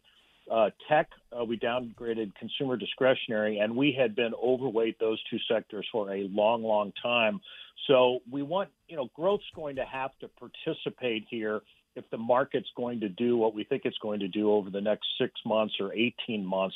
uh, 0.50 0.70
tech, 0.88 1.08
uh, 1.32 1.44
we 1.44 1.58
downgraded 1.58 2.34
consumer 2.36 2.76
discretionary, 2.76 3.58
and 3.58 3.74
we 3.74 3.96
had 3.98 4.14
been 4.14 4.32
overweight 4.42 4.98
those 4.98 5.22
two 5.30 5.38
sectors 5.50 5.86
for 5.90 6.12
a 6.12 6.28
long, 6.30 6.62
long 6.62 6.92
time. 7.02 7.40
So 7.86 8.20
we 8.30 8.42
want, 8.42 8.70
you 8.88 8.96
know, 8.96 9.08
growth's 9.14 9.44
going 9.54 9.76
to 9.76 9.84
have 9.84 10.10
to 10.20 10.28
participate 10.28 11.24
here 11.28 11.60
if 11.96 12.04
the 12.10 12.18
market's 12.18 12.68
going 12.76 13.00
to 13.00 13.08
do 13.08 13.36
what 13.36 13.54
we 13.54 13.64
think 13.64 13.82
it's 13.84 13.98
going 13.98 14.20
to 14.20 14.28
do 14.28 14.50
over 14.50 14.68
the 14.70 14.80
next 14.80 15.06
six 15.20 15.32
months 15.46 15.74
or 15.80 15.92
18 15.92 16.44
months. 16.44 16.74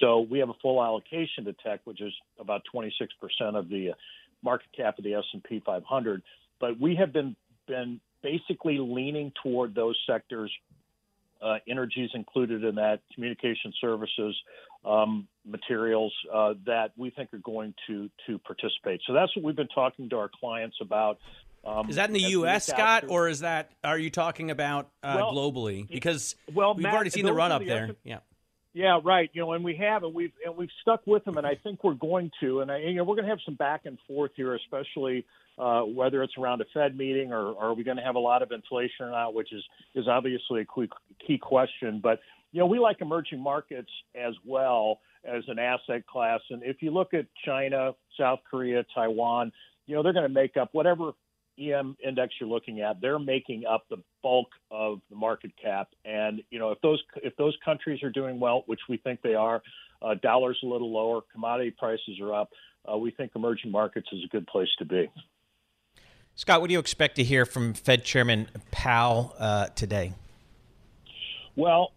So 0.00 0.20
we 0.20 0.38
have 0.38 0.48
a 0.48 0.54
full 0.62 0.82
allocation 0.82 1.44
to 1.44 1.52
tech, 1.54 1.80
which 1.84 2.00
is 2.00 2.12
about 2.38 2.62
26% 2.74 2.92
of 3.54 3.68
the 3.68 3.90
market 4.42 4.68
cap 4.76 4.98
of 4.98 5.04
the 5.04 5.14
S&P 5.14 5.62
500. 5.64 6.22
But 6.60 6.80
we 6.80 6.96
have 6.96 7.12
been 7.12 7.36
been 7.66 8.00
basically 8.22 8.78
leaning 8.78 9.32
toward 9.42 9.74
those 9.74 9.96
sectors 10.06 10.52
uh, 11.42 11.56
energy 11.68 12.04
is 12.04 12.10
included 12.14 12.64
in 12.64 12.74
that, 12.76 13.00
communication 13.14 13.72
services, 13.80 14.36
um, 14.84 15.26
materials 15.46 16.12
uh, 16.32 16.54
that 16.66 16.92
we 16.96 17.10
think 17.10 17.32
are 17.34 17.38
going 17.38 17.74
to 17.86 18.08
to 18.26 18.38
participate. 18.38 19.00
So 19.06 19.12
that's 19.12 19.34
what 19.36 19.44
we've 19.44 19.56
been 19.56 19.68
talking 19.68 20.08
to 20.10 20.16
our 20.16 20.30
clients 20.40 20.76
about. 20.80 21.18
Um, 21.64 21.90
is 21.90 21.96
that 21.96 22.08
in 22.08 22.14
the 22.14 22.20
U.S., 22.20 22.66
Scott, 22.66 23.04
or 23.08 23.28
is 23.28 23.40
that 23.40 23.70
are 23.84 23.98
you 23.98 24.10
talking 24.10 24.50
about 24.50 24.88
uh, 25.02 25.14
well, 25.16 25.34
globally? 25.34 25.86
Because 25.88 26.34
well, 26.52 26.74
we've 26.74 26.84
Matt, 26.84 26.94
already 26.94 27.10
seen 27.10 27.26
the 27.26 27.34
run 27.34 27.52
up 27.52 27.60
the 27.60 27.68
there. 27.68 27.90
yeah. 28.02 28.18
Yeah, 28.72 29.00
right. 29.04 29.28
You 29.32 29.42
know, 29.42 29.52
and 29.52 29.64
we 29.64 29.76
have, 29.76 30.04
and 30.04 30.14
we've 30.14 30.32
and 30.44 30.56
we've 30.56 30.70
stuck 30.82 31.04
with 31.06 31.24
them, 31.24 31.38
and 31.38 31.46
I 31.46 31.56
think 31.56 31.82
we're 31.82 31.94
going 31.94 32.30
to, 32.40 32.60
and 32.60 32.70
I, 32.70 32.78
you 32.78 32.94
know, 32.94 33.04
we're 33.04 33.16
going 33.16 33.24
to 33.24 33.30
have 33.30 33.40
some 33.44 33.56
back 33.56 33.82
and 33.84 33.98
forth 34.06 34.30
here, 34.36 34.54
especially 34.54 35.26
uh, 35.58 35.82
whether 35.82 36.22
it's 36.22 36.34
around 36.38 36.60
a 36.60 36.64
Fed 36.72 36.96
meeting 36.96 37.32
or, 37.32 37.48
or 37.48 37.70
are 37.70 37.74
we 37.74 37.82
going 37.82 37.96
to 37.96 38.02
have 38.02 38.14
a 38.14 38.20
lot 38.20 38.42
of 38.42 38.52
inflation 38.52 39.06
or 39.06 39.10
not, 39.10 39.34
which 39.34 39.52
is 39.52 39.62
is 39.96 40.06
obviously 40.06 40.62
a 40.62 41.26
key 41.26 41.38
question. 41.38 41.98
But 42.00 42.20
you 42.52 42.60
know, 42.60 42.66
we 42.66 42.78
like 42.78 42.98
emerging 43.00 43.42
markets 43.42 43.90
as 44.14 44.34
well 44.46 45.00
as 45.24 45.42
an 45.48 45.58
asset 45.58 46.06
class, 46.06 46.40
and 46.50 46.62
if 46.62 46.76
you 46.80 46.92
look 46.92 47.12
at 47.12 47.26
China, 47.44 47.92
South 48.18 48.38
Korea, 48.48 48.84
Taiwan, 48.94 49.50
you 49.86 49.96
know, 49.96 50.04
they're 50.04 50.12
going 50.12 50.28
to 50.28 50.32
make 50.32 50.56
up 50.56 50.68
whatever 50.72 51.10
EM 51.60 51.96
index 52.04 52.34
you're 52.40 52.48
looking 52.48 52.80
at, 52.80 53.00
they're 53.00 53.18
making 53.18 53.64
up 53.66 53.84
the 53.90 53.98
bulk 54.22 54.48
of 54.70 55.00
the 55.10 55.16
market 55.16 55.52
cap. 55.62 55.88
And 56.04 56.42
you 56.50 56.58
know, 56.58 56.70
if 56.70 56.80
those 56.80 57.02
if 57.16 57.36
those 57.36 57.56
countries 57.64 58.02
are 58.02 58.10
doing 58.10 58.40
well, 58.40 58.62
which 58.66 58.80
we 58.88 58.96
think 58.96 59.20
they 59.22 59.34
are, 59.34 59.62
uh, 60.02 60.14
dollars 60.22 60.58
a 60.62 60.66
little 60.66 60.92
lower, 60.92 61.20
commodity 61.32 61.74
prices 61.76 62.18
are 62.20 62.34
up. 62.34 62.50
Uh, 62.90 62.96
we 62.96 63.10
think 63.10 63.32
emerging 63.34 63.70
markets 63.70 64.08
is 64.12 64.24
a 64.24 64.28
good 64.28 64.46
place 64.46 64.68
to 64.78 64.84
be. 64.84 65.10
Scott, 66.34 66.60
what 66.60 66.68
do 66.68 66.72
you 66.72 66.78
expect 66.78 67.16
to 67.16 67.24
hear 67.24 67.44
from 67.44 67.74
Fed 67.74 68.04
Chairman 68.04 68.48
Powell 68.70 69.34
uh, 69.38 69.66
today? 69.74 70.14
Well, 71.56 71.92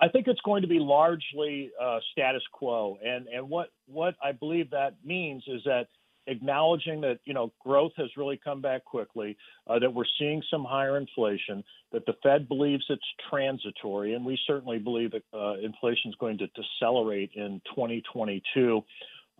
I 0.00 0.08
think 0.08 0.26
it's 0.28 0.40
going 0.42 0.62
to 0.62 0.68
be 0.68 0.78
largely 0.78 1.70
uh, 1.80 1.98
status 2.12 2.42
quo, 2.52 2.98
and 3.04 3.26
and 3.28 3.48
what 3.48 3.70
what 3.86 4.14
I 4.22 4.32
believe 4.32 4.70
that 4.70 4.96
means 5.04 5.42
is 5.46 5.62
that 5.64 5.86
acknowledging 6.28 7.00
that 7.00 7.18
you 7.24 7.34
know 7.34 7.52
growth 7.64 7.92
has 7.96 8.08
really 8.16 8.40
come 8.42 8.60
back 8.60 8.84
quickly, 8.84 9.36
uh, 9.66 9.78
that 9.78 9.92
we're 9.92 10.04
seeing 10.18 10.42
some 10.50 10.64
higher 10.64 10.96
inflation, 10.96 11.64
that 11.92 12.06
the 12.06 12.14
Fed 12.22 12.48
believes 12.48 12.84
it's 12.88 13.02
transitory, 13.28 14.14
and 14.14 14.24
we 14.24 14.38
certainly 14.46 14.78
believe 14.78 15.12
that 15.12 15.22
uh, 15.34 15.54
inflation 15.54 16.10
is 16.10 16.14
going 16.20 16.38
to 16.38 16.46
decelerate 16.48 17.30
in 17.34 17.60
2022. 17.74 18.84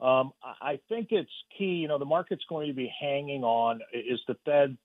Um, 0.00 0.32
I 0.42 0.78
think 0.88 1.08
it's 1.10 1.30
key. 1.56 1.76
You 1.76 1.88
know, 1.88 1.98
the 1.98 2.04
market's 2.04 2.44
going 2.48 2.68
to 2.68 2.74
be 2.74 2.92
hanging 3.00 3.42
on. 3.44 3.80
Is 3.92 4.20
the 4.26 4.36
Fed 4.44 4.76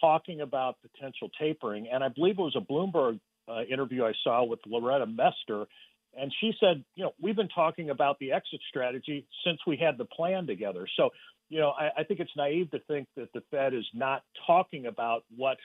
talking 0.00 0.40
about 0.40 0.76
potential 0.82 1.30
tapering? 1.38 1.88
And 1.92 2.04
I 2.04 2.08
believe 2.08 2.38
it 2.38 2.42
was 2.42 2.56
a 2.56 2.60
Bloomberg 2.60 3.18
uh, 3.48 3.62
interview 3.62 4.04
I 4.04 4.12
saw 4.22 4.44
with 4.44 4.60
Loretta 4.66 5.06
Mester 5.06 5.66
and 6.18 6.32
she 6.40 6.52
said, 6.58 6.84
you 6.94 7.04
know, 7.04 7.12
we've 7.20 7.36
been 7.36 7.48
talking 7.48 7.90
about 7.90 8.18
the 8.18 8.32
exit 8.32 8.60
strategy 8.68 9.26
since 9.44 9.58
we 9.66 9.76
had 9.76 9.98
the 9.98 10.04
plan 10.04 10.46
together. 10.46 10.86
So, 10.96 11.10
you 11.48 11.60
know, 11.60 11.70
I, 11.70 12.00
I 12.00 12.04
think 12.04 12.20
it's 12.20 12.30
naive 12.36 12.70
to 12.72 12.78
think 12.80 13.08
that 13.16 13.32
the 13.32 13.42
Fed 13.50 13.74
is 13.74 13.86
not 13.94 14.22
talking 14.46 14.86
about 14.86 15.24
what, 15.36 15.58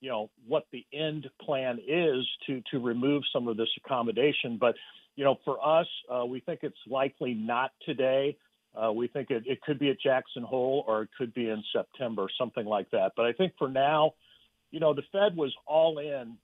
you 0.00 0.10
know, 0.10 0.30
what 0.46 0.66
the 0.72 0.84
end 0.92 1.28
plan 1.40 1.78
is 1.86 2.26
to 2.46 2.62
to 2.70 2.80
remove 2.80 3.22
some 3.32 3.48
of 3.48 3.56
this 3.56 3.68
accommodation. 3.84 4.58
But, 4.58 4.74
you 5.14 5.24
know, 5.24 5.38
for 5.44 5.58
us, 5.64 5.86
uh, 6.12 6.24
we 6.24 6.40
think 6.40 6.60
it's 6.62 6.74
likely 6.88 7.34
not 7.34 7.70
today. 7.84 8.36
Uh, 8.74 8.90
we 8.90 9.06
think 9.06 9.30
it, 9.30 9.44
it 9.46 9.60
could 9.60 9.78
be 9.78 9.90
at 9.90 10.00
Jackson 10.00 10.42
Hole 10.42 10.84
or 10.88 11.02
it 11.02 11.10
could 11.18 11.34
be 11.34 11.48
in 11.50 11.62
September, 11.72 12.26
something 12.38 12.64
like 12.64 12.90
that. 12.90 13.12
But 13.14 13.26
I 13.26 13.32
think 13.32 13.52
for 13.58 13.68
now, 13.68 14.14
you 14.70 14.80
know, 14.80 14.94
the 14.94 15.02
Fed 15.12 15.36
was 15.36 15.54
all 15.66 15.98
in 15.98 16.38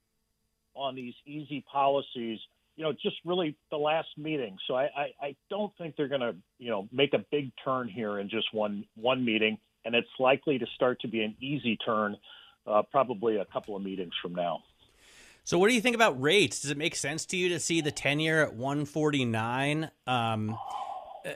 on 0.75 0.95
these 0.95 1.15
easy 1.27 1.65
policies 1.73 2.39
you 2.79 2.85
know, 2.85 2.93
just 2.93 3.17
really 3.25 3.57
the 3.73 3.77
last 3.77 4.07
meeting. 4.17 4.57
So 4.69 4.77
I, 4.77 4.85
I, 4.85 5.07
I 5.21 5.37
don't 5.51 5.73
think 5.77 5.97
they're 5.97 6.07
going 6.07 6.21
to, 6.21 6.37
you 6.61 6.71
know, 6.71 6.89
make 6.93 7.13
a 7.13 7.25
big 7.33 7.51
turn 7.65 7.89
here 7.89 8.21
in 8.21 8.31
just 8.31 8.47
one 8.55 8.85
one 8.95 9.25
meeting, 9.25 9.59
and 9.85 9.97
it's 9.97 10.09
likely 10.21 10.61
to 10.61 10.67
start 10.77 11.01
to 11.01 11.09
be 11.09 11.23
an 11.23 11.35
easy 11.41 11.77
turn, 11.77 12.17
uh, 12.69 12.83
probably 12.89 13.37
a 13.37 13.45
couple 13.47 13.75
of 13.75 13.83
meetings 13.83 14.13
from 14.23 14.33
now. 14.33 14.61
So, 15.43 15.59
what 15.59 15.69
do 15.69 15.75
you 15.75 15.81
think 15.81 15.97
about 15.97 16.23
rates? 16.23 16.61
Does 16.61 16.71
it 16.71 16.79
make 16.79 16.95
sense 16.95 17.27
to 17.27 17.37
you 17.37 17.49
to 17.49 17.59
see 17.59 17.81
the 17.81 17.91
ten 17.91 18.21
year 18.21 18.45
at 18.45 18.55
one 18.55 18.85
forty 18.85 19.25
nine? 19.25 19.91
Um, 20.07 20.57
uh, 21.27 21.31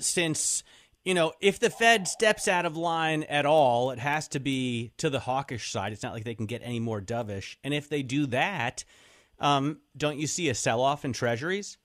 since 0.00 0.64
you 1.04 1.14
know, 1.14 1.32
if 1.40 1.60
the 1.60 1.70
Fed 1.70 2.08
steps 2.08 2.48
out 2.48 2.66
of 2.66 2.76
line 2.76 3.22
at 3.22 3.46
all, 3.46 3.92
it 3.92 4.00
has 4.00 4.26
to 4.28 4.40
be 4.40 4.90
to 4.96 5.08
the 5.08 5.20
hawkish 5.20 5.70
side. 5.70 5.92
It's 5.92 6.02
not 6.02 6.12
like 6.12 6.24
they 6.24 6.34
can 6.34 6.46
get 6.46 6.60
any 6.64 6.80
more 6.80 7.00
dovish. 7.00 7.54
And 7.62 7.72
if 7.72 7.88
they 7.88 8.02
do 8.02 8.26
that, 8.26 8.82
um, 9.40 9.78
don't 9.96 10.18
you 10.18 10.26
see 10.26 10.48
a 10.48 10.54
sell 10.54 10.80
off 10.80 11.04
in 11.04 11.12
treasuries? 11.12 11.78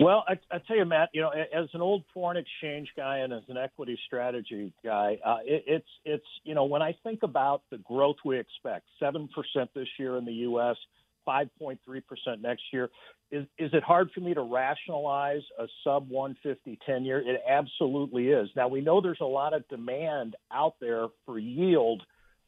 Well, 0.00 0.24
I, 0.28 0.34
I 0.50 0.58
tell 0.66 0.76
you, 0.76 0.84
Matt, 0.84 1.10
you 1.12 1.22
know, 1.22 1.30
as 1.30 1.68
an 1.72 1.80
old 1.80 2.04
foreign 2.12 2.36
exchange 2.36 2.88
guy 2.96 3.18
and 3.18 3.32
as 3.32 3.42
an 3.48 3.56
equity 3.56 3.98
strategy 4.06 4.72
guy, 4.84 5.18
uh, 5.24 5.38
it, 5.44 5.64
it's 5.66 5.88
it's 6.04 6.26
you 6.44 6.54
know 6.54 6.64
when 6.64 6.82
I 6.82 6.94
think 7.02 7.22
about 7.22 7.62
the 7.70 7.78
growth 7.78 8.16
we 8.24 8.38
expect, 8.38 8.86
seven 9.00 9.28
percent 9.28 9.70
this 9.74 9.88
year 9.98 10.16
in 10.16 10.24
the 10.24 10.32
U.S., 10.32 10.76
five 11.24 11.48
point 11.58 11.80
three 11.84 12.00
percent 12.00 12.42
next 12.42 12.62
year. 12.72 12.90
Is 13.30 13.46
is 13.58 13.70
it 13.72 13.82
hard 13.82 14.10
for 14.14 14.20
me 14.20 14.34
to 14.34 14.42
rationalize 14.42 15.42
a 15.58 15.66
sub 15.82 16.08
150 16.08 16.78
10 16.86 17.04
year? 17.04 17.18
It 17.18 17.40
absolutely 17.48 18.28
is. 18.28 18.48
Now 18.54 18.68
we 18.68 18.80
know 18.80 19.00
there's 19.00 19.20
a 19.20 19.24
lot 19.24 19.54
of 19.54 19.66
demand 19.68 20.36
out 20.52 20.74
there 20.80 21.06
for 21.24 21.38
yield, 21.38 22.02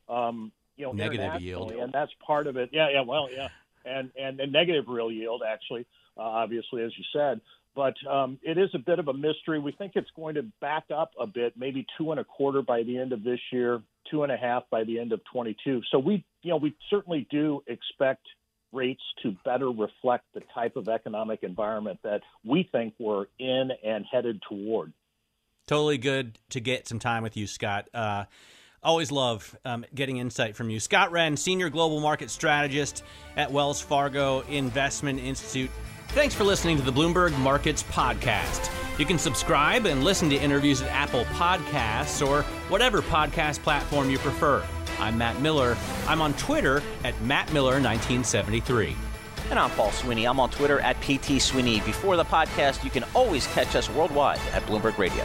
um, 0.09 0.53
you 0.77 0.85
know, 0.85 0.93
negative 0.93 1.41
yield, 1.41 1.73
and 1.73 1.93
that's 1.93 2.13
part 2.25 2.47
of 2.47 2.57
it. 2.57 2.71
Yeah, 2.73 2.91
yeah, 2.93 3.03
well, 3.03 3.29
yeah 3.33 3.49
and, 3.89 4.41
and, 4.41 4.53
negative 4.53 4.85
real 4.89 5.11
yield, 5.11 5.43
actually, 5.47 5.87
uh, 6.17 6.23
obviously, 6.23 6.83
as 6.83 6.93
you 6.97 7.05
said. 7.13 7.41
But 7.75 7.95
um, 8.11 8.39
it 8.43 8.59
is 8.59 8.71
a 8.75 8.79
bit 8.79 8.99
of 8.99 9.09
a 9.09 9.13
mystery. 9.13 9.59
We 9.59 9.73
think 9.73 9.93
it's 9.95 10.11
going 10.17 10.35
to 10.35 10.43
back 10.61 10.85
up 10.95 11.13
a 11.19 11.27
bit, 11.27 11.55
maybe 11.57 11.87
two 11.97 12.11
and 12.11 12.19
a 12.19 12.25
quarter 12.25 12.63
by 12.63 12.83
the 12.83 12.99
end 12.99 13.13
of 13.13 13.23
this 13.23 13.39
year, 13.53 13.83
two 14.11 14.25
and 14.25 14.33
a 14.33 14.37
half 14.37 14.65
by 14.71 14.85
the 14.85 14.99
end 14.99 15.13
of 15.13 15.21
22. 15.33 15.83
So 15.91 15.99
we, 15.99 16.25
you 16.43 16.51
know, 16.51 16.57
we 16.57 16.75
certainly 16.91 17.27
do 17.31 17.63
expect 17.67 18.27
rates 18.73 19.03
to 19.23 19.37
better 19.45 19.71
reflect 19.71 20.25
the 20.35 20.43
type 20.55 20.77
of 20.77 20.89
economic 20.89 21.43
environment 21.43 22.01
that 22.03 22.21
we 22.45 22.69
think 22.71 22.95
we're 22.99 23.27
in 23.39 23.71
and 23.85 24.05
headed 24.11 24.43
toward. 24.49 24.93
Totally 25.67 25.99
good 25.99 26.39
to 26.51 26.61
get 26.61 26.89
some 26.89 26.99
time 26.99 27.23
with 27.23 27.37
you, 27.37 27.47
Scott. 27.47 27.89
Uh, 27.93 28.25
Always 28.83 29.11
love 29.11 29.57
um, 29.65 29.85
getting 29.95 30.19
insight 30.19 30.55
from 30.55 30.71
you. 30.71 30.79
Scott 30.79 31.11
Wren, 31.11 31.37
Senior 31.37 31.69
Global 31.69 32.01
Market 32.01 32.31
Strategist 32.31 33.03
at 33.37 33.51
Wells 33.51 33.81
Fargo 33.81 34.41
Investment 34.43 35.19
Institute. 35.19 35.71
Thanks 36.09 36.35
for 36.35 36.45
listening 36.45 36.77
to 36.79 36.83
the 36.83 36.93
Bloomberg 36.93 37.37
Markets 37.39 37.83
Podcast. 37.83 38.71
You 38.99 39.05
can 39.05 39.19
subscribe 39.19 39.85
and 39.87 40.05
listen 40.05 40.31
to 40.31 40.37
interviews 40.37 40.81
at 40.81 40.89
Apple 40.91 41.25
Podcasts 41.27 42.27
or 42.27 42.43
whatever 42.71 43.03
podcast 43.03 43.63
platform 43.63 44.11
you 44.11 44.19
prefer. 44.19 44.65
I'm 44.99 45.19
Matt 45.19 45.41
Miller. 45.41 45.77
I'm 46.07 46.21
on 46.21 46.35
Twitter 46.35 46.83
at 47.05 47.15
MattMiller1973. 47.17 48.95
And 49.51 49.59
I'm 49.59 49.71
Paul 49.71 49.93
Sweeney. 49.93 50.27
I'm 50.27 50.41
on 50.41 50.51
Twitter 50.51 50.81
at 50.81 51.01
PT 51.01 51.41
Sweeney. 51.41 51.81
Before 51.81 52.17
the 52.17 52.25
podcast, 52.25 52.85
you 52.85 52.91
can 52.91 53.05
always 53.15 53.47
catch 53.49 53.75
us 53.77 53.89
worldwide 53.91 54.41
at 54.53 54.63
Bloomberg 54.65 54.99
Radio. 54.99 55.25